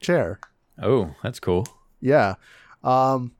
[0.00, 0.38] chair.
[0.80, 1.66] Oh, that's cool.
[2.00, 2.34] Yeah,
[2.84, 3.32] um,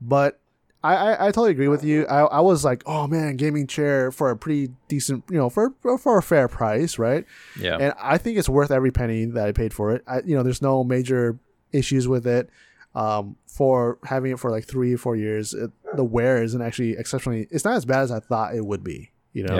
[0.00, 0.40] but
[0.82, 2.06] I, I, I totally agree with you.
[2.06, 5.74] I, I was like, oh man, gaming chair for a pretty decent, you know, for
[5.82, 7.24] for a fair price, right?
[7.58, 7.76] Yeah.
[7.80, 10.04] and I think it's worth every penny that I paid for it.
[10.06, 11.38] I, you know, there's no major
[11.72, 12.48] issues with it.
[12.94, 16.92] Um, for having it for like three or four years, it, the wear isn't actually
[16.92, 17.46] exceptionally.
[17.50, 19.10] It's not as bad as I thought it would be.
[19.32, 19.56] You know,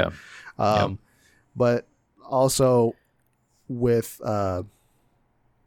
[0.59, 0.65] yeah.
[0.65, 0.99] um,
[1.55, 1.87] but
[2.25, 2.95] also
[3.69, 4.63] with uh,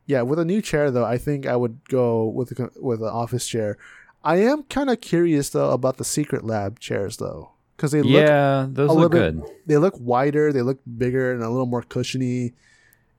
[0.06, 3.08] yeah, with a new chair though, I think I would go with a, with an
[3.08, 3.78] office chair.
[4.24, 8.68] I am kind of curious though about the Secretlab chairs though, because they look Yeah,
[8.70, 9.52] those look little bit- good.
[9.66, 12.54] they look wider, they look bigger and a little more cushiony,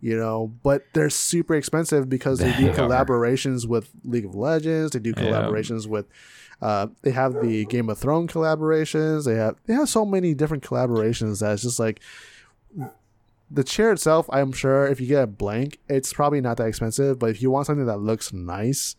[0.01, 2.75] you know, but they're super expensive because they do They are.
[2.75, 5.25] collaborations with League of Legends, they do Yeah.
[5.25, 6.07] collaborations with
[6.61, 10.63] uh, they have the Game of Thrones collaborations, they have they have so many different
[10.63, 12.01] collaborations that it's just like
[13.51, 17.19] the chair itself, I'm sure if you get a blank, it's probably not that expensive,
[17.19, 18.97] but if you want something that looks nice,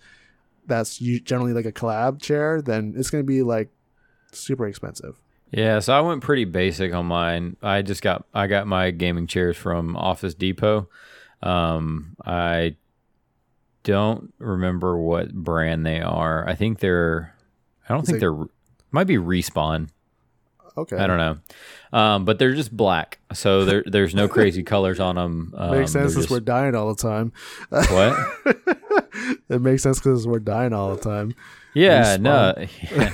[0.68, 3.70] that's generally like a collab chair, then it's going to be like
[4.32, 5.20] super expensive.
[5.52, 7.58] Yeah, so I went pretty basic on mine.
[7.62, 10.90] I just got I got my gaming chairs from Office Depot.
[11.44, 12.76] Um, I
[13.84, 16.48] don't remember what brand they are.
[16.48, 17.36] I think they're
[17.88, 18.38] I don't think they're
[18.92, 19.90] might be respawn.
[20.76, 20.98] Okay.
[20.98, 21.38] I don't know.
[22.00, 25.54] Um, but they're just black, so there there's no crazy colors on them.
[25.56, 27.32] Um, Makes sense since we're dying all the time.
[27.70, 29.03] what?
[29.50, 31.36] it makes sense because we're dying all the time.
[31.74, 32.54] Yeah, no,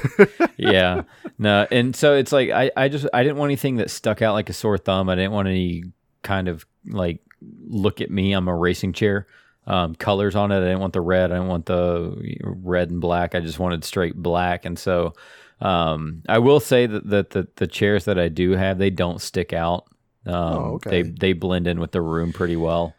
[0.57, 1.03] yeah,
[1.37, 4.33] no, and so it's like I, I just I didn't want anything that stuck out
[4.33, 5.09] like a sore thumb.
[5.09, 5.83] I didn't want any
[6.23, 8.33] kind of like look at me.
[8.33, 9.27] I'm a racing chair.
[9.65, 10.57] Um, colors on it.
[10.57, 11.31] I didn't want the red.
[11.31, 13.35] I didn't want the red and black.
[13.35, 14.65] I just wanted straight black.
[14.65, 15.13] And so
[15.61, 19.21] um, I will say that, that the, the chairs that I do have, they don't
[19.21, 19.85] stick out.
[20.25, 21.03] Um, Oh, okay.
[21.03, 22.95] They they blend in with the room pretty well.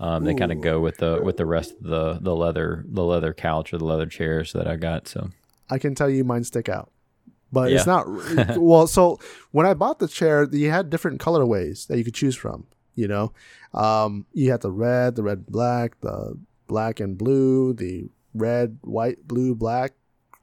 [0.00, 3.04] Um, they kind of go with the with the rest of the the leather the
[3.04, 5.06] leather couch or the leather chairs that I got.
[5.08, 5.30] So
[5.70, 6.90] I can tell you mine stick out.
[7.52, 8.06] But it's not
[8.56, 8.86] well.
[8.88, 9.20] So
[9.52, 12.66] when I bought the chair, you had different colorways that you could choose from.
[12.96, 13.32] You know,
[13.72, 16.36] um, you had the red, the red and black, the
[16.66, 19.92] black and blue, the red, white, blue, black.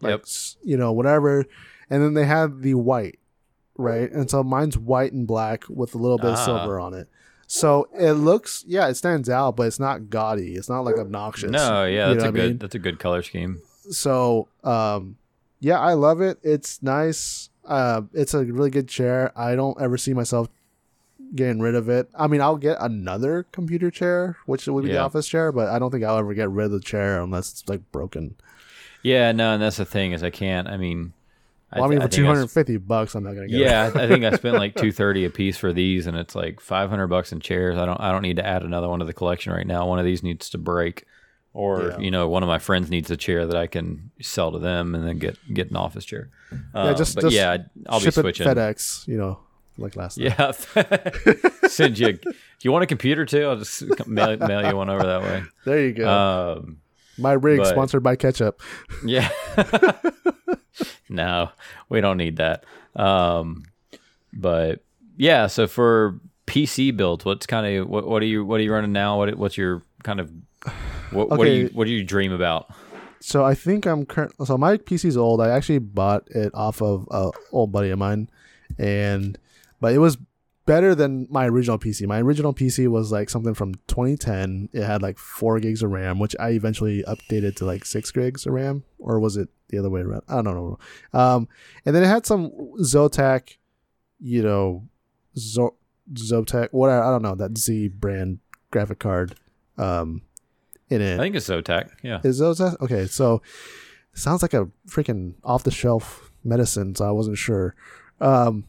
[0.02, 0.26] like, Yep.
[0.64, 1.46] You know, whatever,
[1.90, 3.20] and then they had the white,
[3.78, 4.10] right?
[4.12, 6.46] And so mine's white and black with a little bit of Ah.
[6.46, 7.10] silver on it.
[7.54, 10.56] So it looks, yeah, it stands out, but it's not gaudy.
[10.56, 11.52] It's not like obnoxious.
[11.52, 12.58] no, yeah, You that's know a what I good mean?
[12.60, 13.62] that's a good color scheme.
[13.90, 15.18] so um
[15.60, 19.98] yeah i love it it's nice uh it's a really good chair i don't ever
[19.98, 20.48] see myself
[21.36, 24.98] getting rid of it i mean i'll get another computer chair which would be the
[25.00, 27.68] office chair but i don't think i'll ever get rid of the chair unless it's
[27.68, 28.36] like broken
[29.04, 30.68] Yeah, no, and that's the thing is I can't.
[30.68, 31.14] I mean,
[31.80, 34.04] well, i, mean for think I s- 250 bucks i'm not gonna get yeah, I
[34.04, 36.90] I think I spent like two thirty a piece for these, and it's like five
[36.90, 37.78] hundred bucks in chairs.
[37.78, 39.88] I don't, I don't need to add another one to the collection right now.
[39.88, 41.06] One of these needs to break,
[41.54, 41.98] or Yeah.
[42.00, 44.96] you know, one of my friends needs a chair that I can sell to them,
[44.96, 46.30] and then get get an office chair.
[46.74, 47.58] Uh, just- but just yeah,
[47.88, 48.46] I'll be switching.
[48.48, 49.40] fedex you know
[49.78, 50.34] like last time.
[50.38, 50.52] Yeah,
[51.70, 52.14] send you.
[52.14, 52.24] Do
[52.68, 53.46] you want a computer too?
[53.46, 55.44] I'll just mail, mail you one over that way.
[55.66, 56.78] there you go Um,
[57.18, 58.62] my rig but- sponsored by ketchup
[59.06, 59.30] Yeah.
[61.10, 61.50] no,
[61.90, 62.64] we don't need that.
[62.96, 63.64] Um,
[64.34, 64.84] but
[65.18, 68.74] yeah, so for PC builds, what's kind of what, what are you what are you
[68.74, 69.18] running now?
[69.18, 70.32] What what's your kind of
[71.12, 72.72] what what do you what do you dream about?
[73.20, 74.34] So I think I'm current.
[74.46, 75.42] So my PC's old.
[75.42, 78.30] I actually bought it off of a old buddy of mine,
[78.80, 79.38] and
[79.80, 80.18] but it was
[80.66, 82.08] better than my original PC.
[82.08, 84.70] My original PC was like something from 2010.
[84.74, 88.46] It had like four gigs of RAM, which I eventually updated to like six gigs
[88.46, 90.24] of RAM, or was it the other way around?
[90.28, 90.80] I don't know.
[91.14, 91.48] Um,
[91.86, 92.52] and then it had some
[92.82, 93.58] Zotac,
[94.20, 94.88] you know,
[95.38, 95.76] Zo-
[96.14, 96.70] Zotac.
[96.72, 98.40] What I don't know that Z brand
[98.70, 99.36] graphic card,
[99.78, 100.22] um,
[100.90, 101.16] in it.
[101.20, 101.90] I think it's Zotac.
[102.04, 102.20] Yeah.
[102.24, 103.08] Is Zotac okay?
[103.08, 103.42] So
[104.14, 106.96] sounds like a freaking off the shelf medicine.
[106.96, 107.76] So I wasn't sure.
[108.20, 108.66] Um,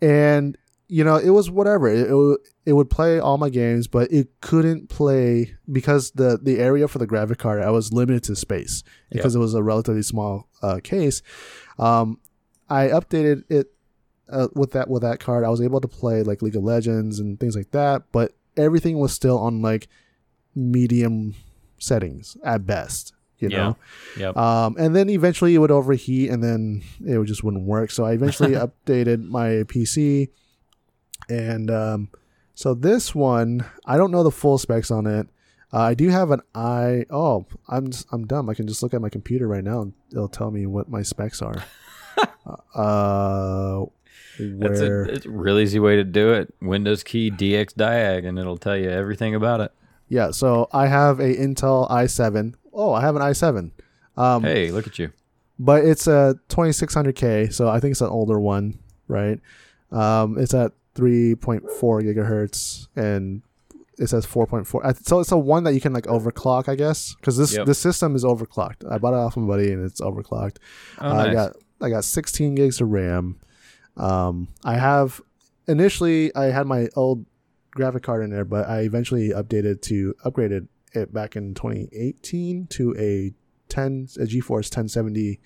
[0.00, 0.56] and
[0.88, 1.88] you know, it was whatever.
[1.88, 6.36] It, it would- it would play all my games, but it couldn't play because the
[6.42, 8.82] the area for the graphic card I was limited to space
[9.12, 11.22] because it was a relatively small uh, case.
[11.78, 12.18] Um,
[12.68, 13.70] I updated it
[14.28, 15.44] uh, with that with that card.
[15.44, 18.98] I was able to play like League of Legends and things like that, but everything
[18.98, 19.86] was still on like
[20.56, 21.34] medium
[21.78, 23.12] settings at best.
[23.38, 23.56] You Yeah.
[23.58, 23.76] know,
[24.16, 24.36] Yep.
[24.38, 27.90] um, and then eventually it would overheat, and then it would just wouldn't work.
[27.90, 30.30] So I eventually updated my PC,
[31.28, 32.08] and um,
[32.54, 35.28] so this one I don't know the full specs on it.
[35.72, 37.04] Uh, I do have an i.
[37.10, 38.48] Oh, I'm just, I'm dumb.
[38.48, 41.02] I can just look at my computer right now, and it'll tell me what my
[41.02, 41.56] specs are.
[42.74, 43.84] uh,
[44.38, 46.54] That's where a, it's a real easy way to do it.
[46.60, 49.72] Windows key DX diag, and it'll tell you everything about it.
[50.08, 50.30] yeah.
[50.30, 52.54] So I have a Intel i7.
[52.72, 53.70] Oh, I have an i7.
[54.16, 55.12] Um, Hey, look at you.
[55.58, 59.40] but it's a 2600K, so I think it's an older one, right?
[59.90, 61.60] Um, it's at 3.4
[62.02, 63.42] gigahertz, and
[63.98, 65.06] it says 4.4.
[65.06, 67.66] So it's a one that you can like overclock, I guess, because this Yep.
[67.66, 68.90] this system is overclocked.
[68.90, 70.56] I bought it off my buddy, and it's overclocked.
[71.00, 71.34] Oh, I nice.
[71.34, 73.38] got I got 16 gigs of RAM.
[73.96, 75.20] Um, I have
[75.68, 77.26] initially I had my old
[77.72, 82.94] graphic card in there, but I eventually updated to upgraded it back in 2018 to
[82.98, 83.34] a
[83.68, 85.40] 10 a GeForce 1070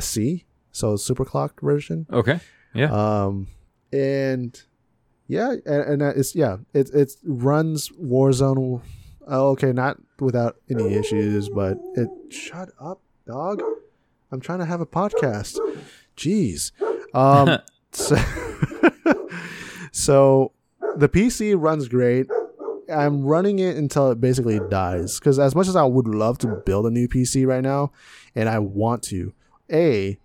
[0.00, 2.06] SC, so super clocked version.
[2.12, 2.40] okay.
[2.74, 2.90] Yeah.
[2.92, 3.48] Um,
[3.94, 4.60] and
[5.28, 8.82] yeah, and, and it's yeah, it it runs Warzone.
[9.26, 12.08] Oh, okay, not without any issues, but it.
[12.30, 13.62] Shut up, dog.
[14.32, 15.58] I'm trying to have a podcast.
[16.16, 16.72] Jeez.
[17.14, 17.58] Um.
[17.92, 18.16] so,
[19.92, 20.52] so
[20.96, 22.26] the PC runs great.
[22.92, 25.18] I'm running it until it basically dies.
[25.18, 27.92] Because as much as I would love to build a new PC right now,
[28.34, 29.32] and I want to,
[29.72, 30.18] a,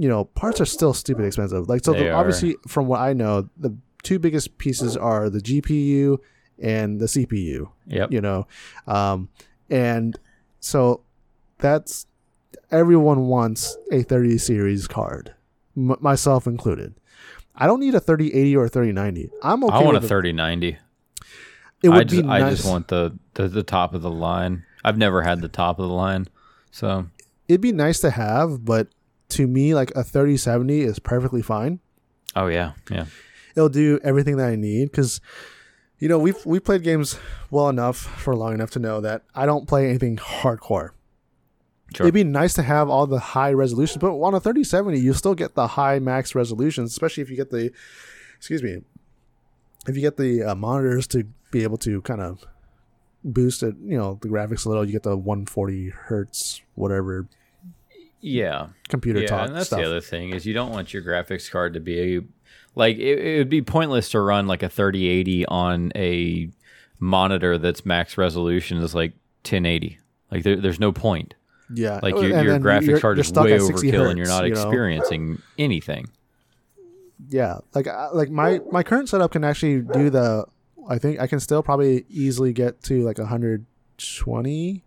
[0.00, 1.68] you know, parts are still stupid expensive.
[1.68, 6.18] Like so, the, obviously, from what I know, the two biggest pieces are the GPU
[6.60, 8.12] and the CPU yep.
[8.12, 8.46] you know
[8.86, 9.28] um
[9.68, 10.18] and
[10.60, 11.02] so
[11.58, 12.06] that's
[12.70, 15.34] everyone wants a 30 series card
[15.76, 16.94] m- myself included
[17.56, 20.78] i don't need a 3080 or a 3090 i'm okay I want a with 3090.
[21.82, 24.64] it would I just be I just want the, the the top of the line.
[24.84, 26.26] I've never had the top of the line,
[26.70, 27.06] so
[27.48, 28.88] It'd be nice to have, but
[29.32, 31.80] to me, like a 3070 is perfectly fine.
[32.36, 33.06] oh yeah, yeah,
[33.56, 35.20] It'll do everything that I need because,
[35.98, 37.18] you know, we've we played games
[37.50, 40.90] well enough for long enough to know that I don't play anything hardcore.
[41.94, 42.06] sure.
[42.06, 45.34] It'd be nice to have all the high resolutions, but on a 3070, you still
[45.34, 47.72] get the high max resolutions, especially if you get the,
[48.36, 48.82] excuse me,
[49.88, 52.44] if you get the uh, monitors to be able to kind of
[53.24, 54.84] boost it, you know, the graphics a little.
[54.84, 57.28] You get the 140 hertz, whatever
[58.20, 58.68] yeah.
[58.88, 59.80] computer yeah, talk and that's stuff.
[59.80, 62.20] the other thing is you don't want your graphics card to be a,
[62.74, 66.48] like it, it would be pointless to run like a 3080 on a
[66.98, 69.12] monitor that's max resolution is like
[69.44, 69.98] 1080.
[70.30, 71.34] Like there, there's no point.
[71.74, 74.08] yeah, Like Uh, your, and your graphics you're- card you're is way at 60 overkill
[74.10, 74.60] and you're not you know?
[74.60, 76.08] experiencing anything.
[77.28, 80.44] yeah like like my my current setup can actually do the
[80.88, 84.84] i think i can still probably easily get to like 120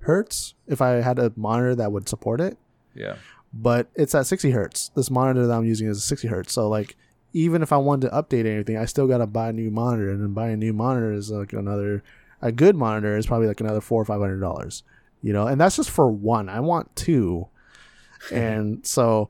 [0.00, 2.56] hertz if i had a monitor that would support it
[2.94, 3.16] Yeah.
[3.52, 6.96] but it's at 60 hertz this monitor that i'm using is 60 hertz so like
[7.32, 10.22] even if i wanted to update anything i still gotta buy a new monitor and
[10.22, 12.02] then buying a new monitor is like another
[12.42, 14.82] a good monitor is probably like another four or five hundred dollars
[15.22, 17.46] you know and that's just for one i want two
[18.32, 19.28] and so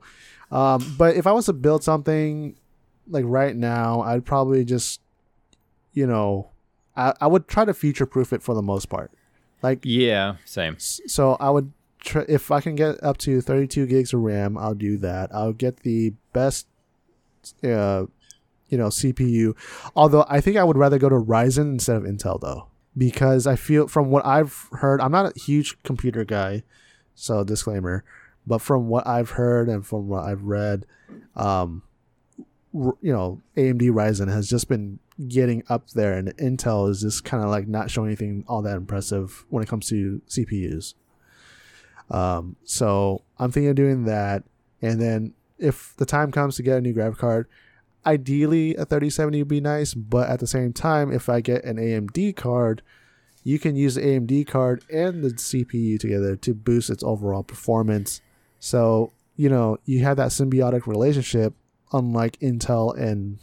[0.51, 2.55] um but if i was to build something
[3.07, 5.01] like right now i'd probably just
[5.93, 6.49] you know
[6.95, 9.11] i, I would try to future proof it for the most part
[9.61, 10.35] like Yeah.
[10.45, 10.75] Same.
[10.77, 11.71] so I would
[12.05, 15.33] try if I can get up to 32 gigs of RAM, I'll do that.
[15.33, 16.67] I'll get the best,
[17.63, 18.05] uh,
[18.69, 19.55] you know, CPU.
[19.95, 23.55] Although I think I would rather go to Ryzen instead of Intel though, because I
[23.55, 26.63] feel from what I've heard, I'm not a huge computer guy,
[27.13, 28.03] so disclaimer.
[28.47, 30.85] But from what I've heard and from what I've read,
[31.35, 31.81] um,
[32.73, 37.43] you know, AMD Ryzen has just been getting up there, and Intel is just kind
[37.43, 40.93] of like not showing anything all that impressive when it comes to CPUs.
[42.09, 44.43] Um, so I'm thinking of doing that,
[44.81, 47.47] and then if the time comes to get a new graphic card,
[48.05, 51.77] ideally a 3070 would be nice, but at the same time, if I get an
[51.77, 52.81] AMD card,
[53.43, 58.21] you can use the AMD card and the CPU together to boost its overall performance.
[58.59, 61.53] So you know you have that symbiotic relationship,
[61.93, 63.39] unlike Intel and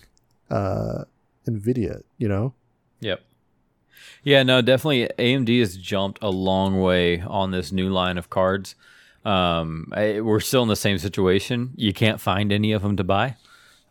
[0.51, 1.05] uh,
[1.47, 2.03] Nvidia.
[2.19, 2.55] You know.
[3.01, 3.23] Yep.
[4.25, 8.75] Yeah, no, definitely AMD has jumped a long way on this new line of cards.
[9.25, 11.73] Um, I, we're still in the same situation.
[11.77, 13.37] You can't find any of them to buy.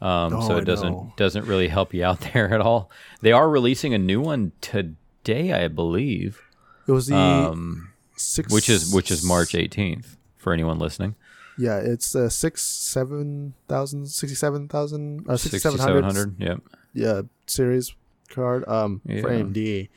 [0.01, 1.13] Um, Oh, so it doesn't know.
[1.15, 2.89] doesn't really help you out there at all.
[3.21, 6.41] They are releasing a new one today, I believe,
[6.87, 11.15] It was the um, six, which is which is March 18th for anyone listening.
[11.57, 16.39] Yeah, it's uh, six seven thousand sixty seven thousand uh, sixty seven hundred 6700.
[16.39, 16.61] Yep.
[16.93, 17.93] yeah series
[18.35, 19.21] card um for Yeah.
[19.43, 19.57] AMD.
[19.57, 19.89] It'd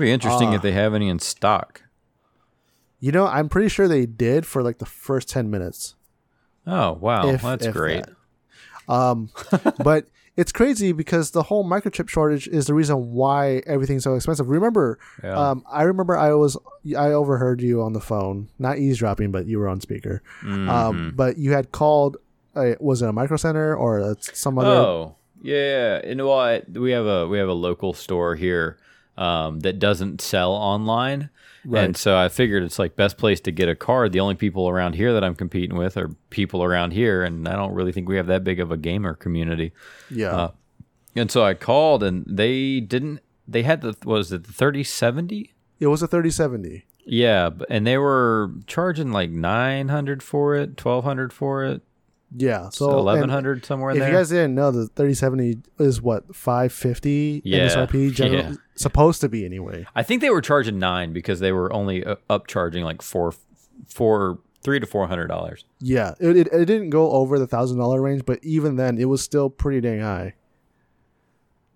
[0.00, 0.54] be interesting Ah.
[0.54, 1.82] if they have any in stock.
[3.00, 5.94] You know, I'm pretty sure they did for like the first ten minutes.
[6.66, 8.04] Oh wow, if- that's if great.
[8.06, 8.92] that.
[8.92, 9.30] Um,
[9.84, 10.06] but
[10.36, 14.48] it's crazy because the whole microchip shortage is the reason why everything's so expensive.
[14.48, 15.34] Remember, Yeah.
[15.50, 16.56] um, I remember I was
[16.96, 20.22] I overheard you on the phone, not eavesdropping, but you were on speaker.
[20.42, 20.68] Mhm.
[20.68, 22.16] Um, but you had called.
[22.54, 24.68] Uh, was it a micro center or a, some other?
[24.68, 26.00] Oh, yeah.
[26.02, 28.78] And well, we have a we have a local store here
[29.16, 31.28] um, that doesn't sell online,
[31.64, 31.84] Right.
[31.84, 34.12] and so I figured it's like best place to get a card.
[34.12, 37.52] The only people around here that I'm competing with are people around here, and I
[37.56, 39.72] don't really think we have that big of a gamer community.
[40.10, 40.30] yeah.
[40.30, 40.50] Uh,
[41.14, 43.20] and so I called, and they didn't.
[43.46, 45.52] They had the what was it the thirty seventy?
[45.78, 46.86] it was a thirty seventy.
[47.04, 51.82] Yeah, and they were charging like nine hundred for it, twelve hundred for it,
[52.36, 52.70] Yeah.
[52.70, 54.10] So so eleven hundred somewhere in If there.
[54.10, 58.54] you guys didn't know, the 3070 is what 550 Yeah, MSRP general yeah.
[58.74, 59.86] supposed to be anyway.
[59.94, 63.34] I think they were charging nine because they were only uh, upcharging like four,
[63.86, 65.64] four, three to four hundred dollars.
[65.80, 69.06] Yeah, it, it, it didn't go over the thousand dollar range, but even then, it
[69.06, 70.34] was still pretty dang high.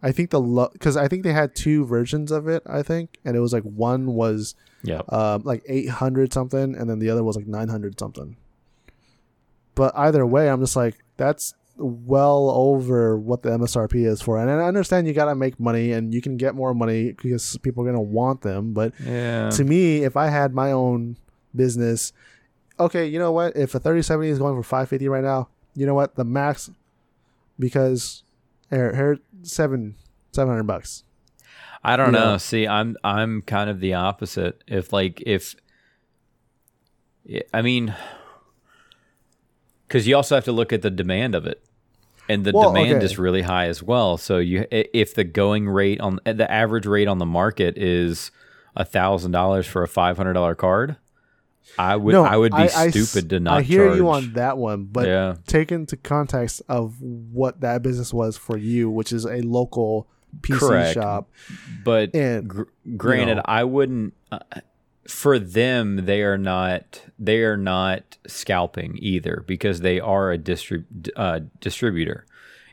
[0.02, 2.62] I think the because I think they had two versions of it.
[2.66, 4.54] I think, and it was like one was
[4.84, 5.12] Yep.
[5.12, 8.36] um, like eight hundred something, and then the other was like nine hundred something.
[9.76, 14.50] But either way, I'm just like that's well over what the MSRP is for, and
[14.50, 17.86] I understand you gotta make money, and you can get more money because people are
[17.86, 18.72] gonna want them.
[18.72, 19.50] But Yeah.
[19.50, 21.16] to me, if I had my own
[21.54, 22.12] business,
[22.80, 23.56] okay, you know what?
[23.56, 26.14] If a 3070 is going for 550 right now, you know what?
[26.16, 26.70] The max,
[27.58, 28.22] because
[28.70, 29.96] here, here seven,
[30.32, 31.04] 700 bucks.
[31.84, 32.32] I don't you know.
[32.32, 32.38] know.
[32.38, 34.64] See, I'm I'm kind of the opposite.
[34.66, 35.54] If like if,
[37.52, 37.94] I mean,
[39.86, 41.62] because you also have to look at the demand of it,
[42.28, 43.04] and the Well, demand okay.
[43.04, 44.16] is really high as well.
[44.16, 48.30] So you, if the going rate on the average rate on the market is
[48.74, 50.96] a thousand dollars for a five hundred dollar card,
[51.78, 53.58] I would I would be I- I stupid to not.
[53.58, 58.12] I hear you on that one, but yeah, take into context of what that business
[58.12, 60.08] was for you, which is a local
[60.42, 60.94] PC Correct.
[60.94, 61.30] shop.
[61.84, 62.62] but And, gr-
[62.96, 63.42] granted, know.
[63.46, 64.12] I wouldn't.
[64.30, 64.38] Uh,
[65.08, 67.02] for them, they are not.
[67.18, 72.26] They are not scalping either because they are a distrib- uh, distributor.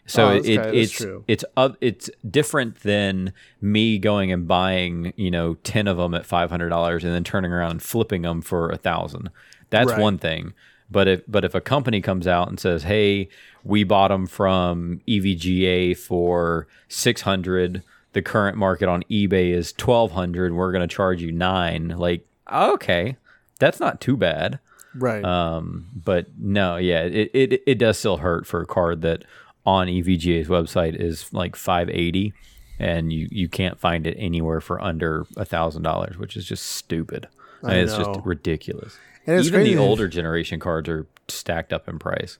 [0.06, 1.24] So Oh, it, it's true.
[1.28, 3.32] it's uh, it's different than
[3.62, 7.24] me going and buying you know ten of them at five hundred dollars and then
[7.24, 9.30] turning around and flipping them for a thousand.
[9.70, 10.02] That's Right.
[10.02, 10.54] one thing.
[10.92, 13.30] But if but if a company comes out and says, "Hey,
[13.64, 17.82] we bought them from EVGA for six hundred,
[18.14, 21.90] the current market on eBay is twelve hundred, we're going to charge you nine.
[21.90, 23.18] Like, okay,
[23.60, 24.60] that's not too bad.
[24.96, 25.24] right.
[25.24, 29.26] Um, but no, yeah, it, it it does still hurt for a card that
[29.66, 32.34] on EVGA's website is like five eighty,
[32.80, 36.66] and you you can't find it anywhere for under a thousand dollars, which is just
[36.66, 37.28] stupid.
[37.64, 38.98] I I mean, it's just ridiculous.
[39.26, 39.76] And it's Even crazy.
[39.76, 42.38] the older generation cards are stacked up in price.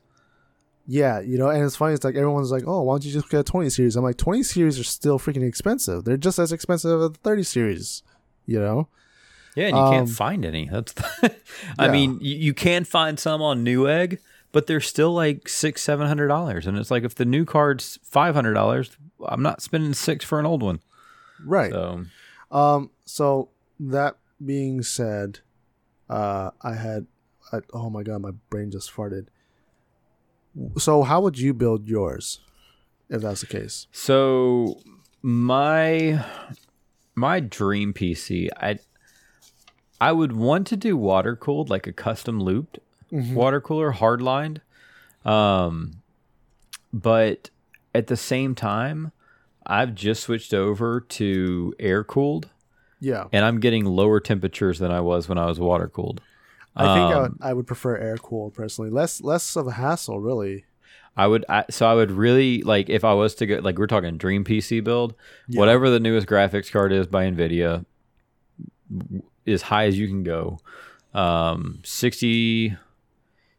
[0.86, 1.94] Yeah, you know, and it's funny.
[1.94, 4.18] It's like everyone's like, "Oh, why don't you just get a 20 series?" I'm like,
[4.18, 6.04] "20 series are still freaking expensive.
[6.04, 8.04] They're just as expensive as the 30 series."
[8.46, 8.88] You know?
[9.56, 10.68] Yeah, and you Um, can't find any.
[10.68, 11.36] That's the,
[11.80, 11.92] I yeah.
[11.92, 14.18] mean, you, you can find some on Newegg,
[14.52, 16.68] but they're still like six, seven hundred dollars.
[16.68, 20.40] And it's like if the new card's five hundred dollars, I'm not spending six for
[20.40, 20.80] an old one.
[21.46, 21.72] Right.
[21.72, 22.06] So
[22.52, 22.90] Um.
[23.06, 25.40] So that being said,
[26.10, 27.06] uh, I had,
[27.54, 29.28] I, oh my god, my brain just farted.
[30.78, 32.40] So how would you build yours,
[33.10, 33.88] if that's the case?
[33.92, 34.80] So
[35.22, 36.24] my
[37.16, 38.80] my dream PC, I
[40.00, 42.80] I would want to do water cooled, like a custom looped
[43.12, 44.60] water cooler, hard lined.
[45.24, 46.02] Um,
[46.92, 47.50] but
[47.94, 49.12] at the same time,
[49.66, 52.50] I've just switched over to air cooled,
[53.00, 56.22] Yeah, and I'm getting lower temperatures than I was when I was water cooled.
[56.76, 58.90] I think I, would, Um, I would prefer air cooled personally.
[58.90, 60.66] Less less of a hassle, really.
[61.16, 63.86] I would I, so I would really like if I was to go like we're
[63.88, 65.14] talking dream PC build,
[65.48, 65.60] Yeah.
[65.60, 67.86] whatever the newest graphics card is by Nvidia,
[69.46, 70.60] as high as you can go.
[71.14, 72.76] Um 60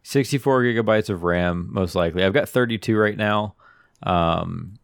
[0.03, 2.25] 64 gigabytes of RAM most likely.
[2.25, 3.55] I've got 32 right now.
[4.03, 4.75] Um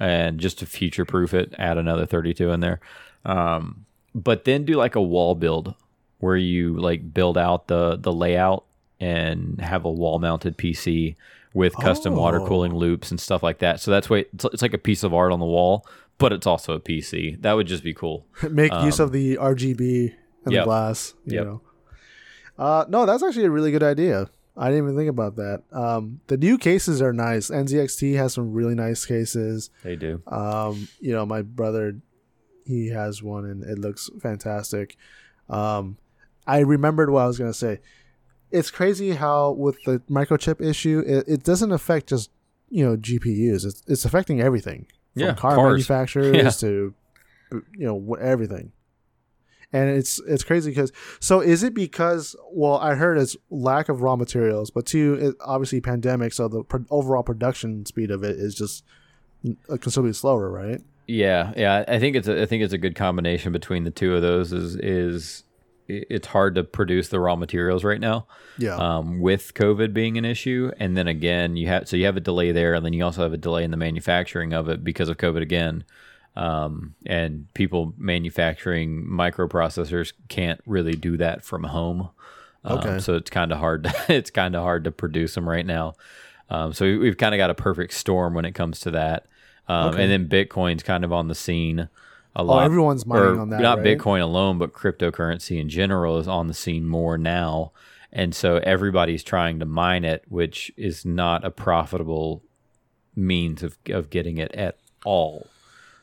[0.00, 2.80] and just to future proof it, add another 32 in there.
[3.24, 5.74] Um but then do like a wall build
[6.20, 8.64] where you like build out the the layout
[9.00, 11.16] and have a wall mounted PC
[11.54, 12.46] with custom water Oh.
[12.46, 13.80] cooling loops and stuff like that.
[13.80, 15.86] So that's way it's, it's like a piece of art on the wall,
[16.18, 17.40] but it's also a PC.
[17.42, 18.26] That would just be cool.
[18.50, 20.14] Make use of the RGB
[20.44, 20.62] and Um, Yep.
[20.62, 21.14] the glass.
[21.24, 21.44] You Yep.
[21.46, 21.60] know.
[22.58, 24.28] Uh, no, that's actually a really good idea.
[24.56, 25.62] I didn't even think about that.
[25.72, 27.48] Um, the new cases are nice.
[27.50, 29.70] NZXT has some really nice cases.
[29.84, 30.20] They do.
[30.26, 32.00] Um, you know, my brother,
[32.64, 34.96] he has one and it looks fantastic.
[35.48, 35.96] Um,
[36.48, 37.78] I remembered what I was gonna say.
[38.50, 42.30] It's crazy how with the microchip issue, it, it doesn't affect just
[42.70, 43.64] you know GPUs.
[43.66, 45.72] It's it's affecting everything from Yeah, car cars.
[45.72, 46.50] manufacturers Yeah.
[46.50, 46.94] to
[47.52, 48.72] you know everything.
[49.70, 54.00] And it's it's crazy because so is it because well I heard it's lack of
[54.00, 58.36] raw materials, but two it, obviously pandemic, so the pro- overall production speed of it
[58.38, 58.82] is just
[59.46, 60.80] uh, considerably slower, right?
[61.06, 61.84] Yeah, yeah.
[61.86, 64.54] I think it's a, I think it's a good combination between the two of those.
[64.54, 65.44] Is is
[65.88, 68.26] it's hard to produce the raw materials right now.
[68.58, 68.76] Yeah.
[68.76, 72.20] um, with COVID being an issue, and then again you have so you have a
[72.20, 75.08] delay there, and then you also have a delay in the manufacturing of it because
[75.08, 75.84] of COVID again.
[76.36, 82.10] Um, and people manufacturing microprocessors can't really do that from home.
[82.64, 82.98] Um, Okay.
[83.00, 83.90] so it's kind of hard.
[84.08, 85.94] it's kind of hard to produce them right now.
[86.50, 89.26] Um, so we, we've kind of got a perfect storm when it comes to that.
[89.68, 90.02] Um, Okay.
[90.04, 91.88] And then Bitcoin's kind of on the scene
[92.38, 93.60] a oh, everyone's mining on that.
[93.60, 93.98] not right?
[93.98, 97.72] Bitcoin alone, but cryptocurrency in general is on the scene more now,
[98.12, 102.42] and so everybody's trying to mine it, which is not a profitable
[103.16, 105.48] means of of getting it at all.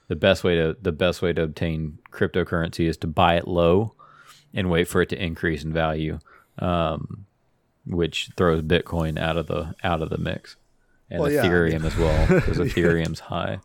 [0.10, 3.94] The best way to the best way to obtain cryptocurrency is to buy it low
[4.54, 6.20] and wait for it to increase in value,
[6.60, 7.26] um,
[7.86, 10.58] which throws Bitcoin out of the out of the mix,
[11.10, 13.60] and Well, yeah, Ethereum as well because Ethereum's high.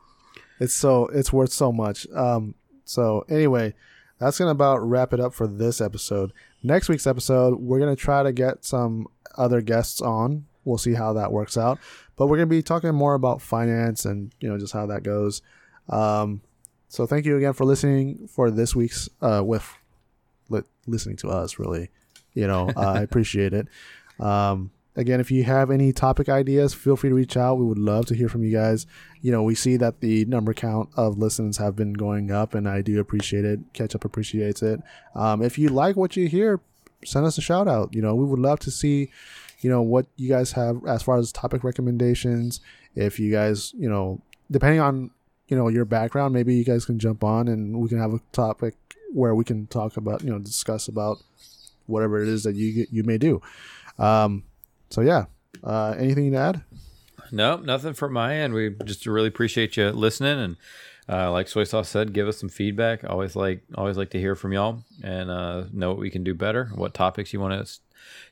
[0.60, 2.06] It's so it's worth so much.
[2.14, 2.54] Um,
[2.90, 3.74] so anyway,
[4.18, 6.32] that's gonna about wrap it up for this episode.
[6.62, 9.06] Next week's episode, we're gonna try to get some
[9.38, 10.46] other guests on.
[10.64, 11.78] We'll see how that works out.
[12.16, 15.40] But we're gonna be talking more about finance and you know just how that goes.
[15.88, 16.42] Um,
[16.88, 19.66] so thank you again for listening for this week's uh with
[20.48, 21.58] li- listening to us.
[21.58, 21.90] Really,
[22.34, 23.68] you know, I appreciate it.
[24.18, 27.56] Um, again, if you have any topic ideas, feel free to reach out.
[27.58, 28.86] We would love to hear from you guys.
[29.20, 32.68] You know, we see that the number count of listens have been going up, and
[32.68, 33.60] I do appreciate it.
[33.72, 34.80] Ketchup appreciates it.
[35.14, 36.60] Um, if you like what you hear,
[37.04, 37.94] send us a shout out.
[37.94, 39.10] You know, we would love to see,
[39.60, 42.60] you know, what you guys have as far as topic recommendations.
[42.94, 45.10] If you guys, you know, depending on
[45.48, 48.20] you know your background, maybe you guys can jump on and we can have a
[48.32, 48.74] topic
[49.12, 51.18] where we can talk about, you know, discuss about
[51.86, 53.40] whatever it is that you you may do.
[53.98, 54.44] Um,
[54.90, 55.26] so yeah,
[55.64, 56.62] uh, anything to add?
[57.32, 58.54] Nope, nothing from my end.
[58.54, 60.56] We just really appreciate you listening, and
[61.08, 63.04] uh, like Soy Sauce said, give us some feedback.
[63.08, 66.34] Always like, always like to hear from y'all, and uh, know what we can do
[66.34, 66.70] better.
[66.74, 67.80] What topics you want us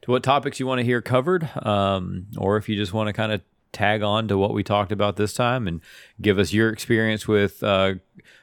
[0.03, 3.13] to, what topics you want to hear covered, um, or if you just want to
[3.13, 3.41] kind of
[3.73, 5.81] tag on to what we talked about this time and
[6.21, 7.95] give us your experience with uh,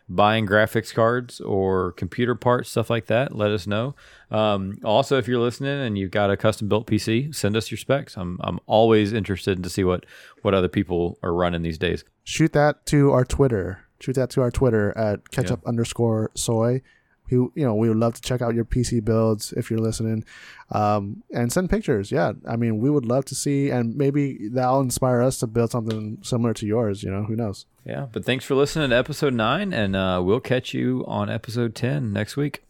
[0.07, 3.95] buying graphics cards or computer parts, stuff like that, let us know.
[4.29, 7.77] Um, also, if you're listening and you've got a custom built PC, send us your
[7.77, 8.17] specs.
[8.17, 10.05] I'm, I'm always interested to see what,
[10.41, 12.03] what other people are running these days.
[12.23, 13.81] Shoot that to our Twitter.
[13.99, 15.69] Shoot that to our Twitter at ketchup yeah.
[15.69, 16.81] underscore soy.
[17.29, 20.25] Who you know we would love to check out your PC builds if you're listening,
[20.71, 22.11] um, and send pictures.
[22.11, 25.71] Yeah, I mean we would love to see, and maybe that'll inspire us to build
[25.71, 27.03] something similar to yours.
[27.03, 27.65] You know, who knows?
[27.85, 31.75] Yeah, but thanks for listening to episode nine, and uh, we'll catch you on episode
[31.75, 32.64] ten next week.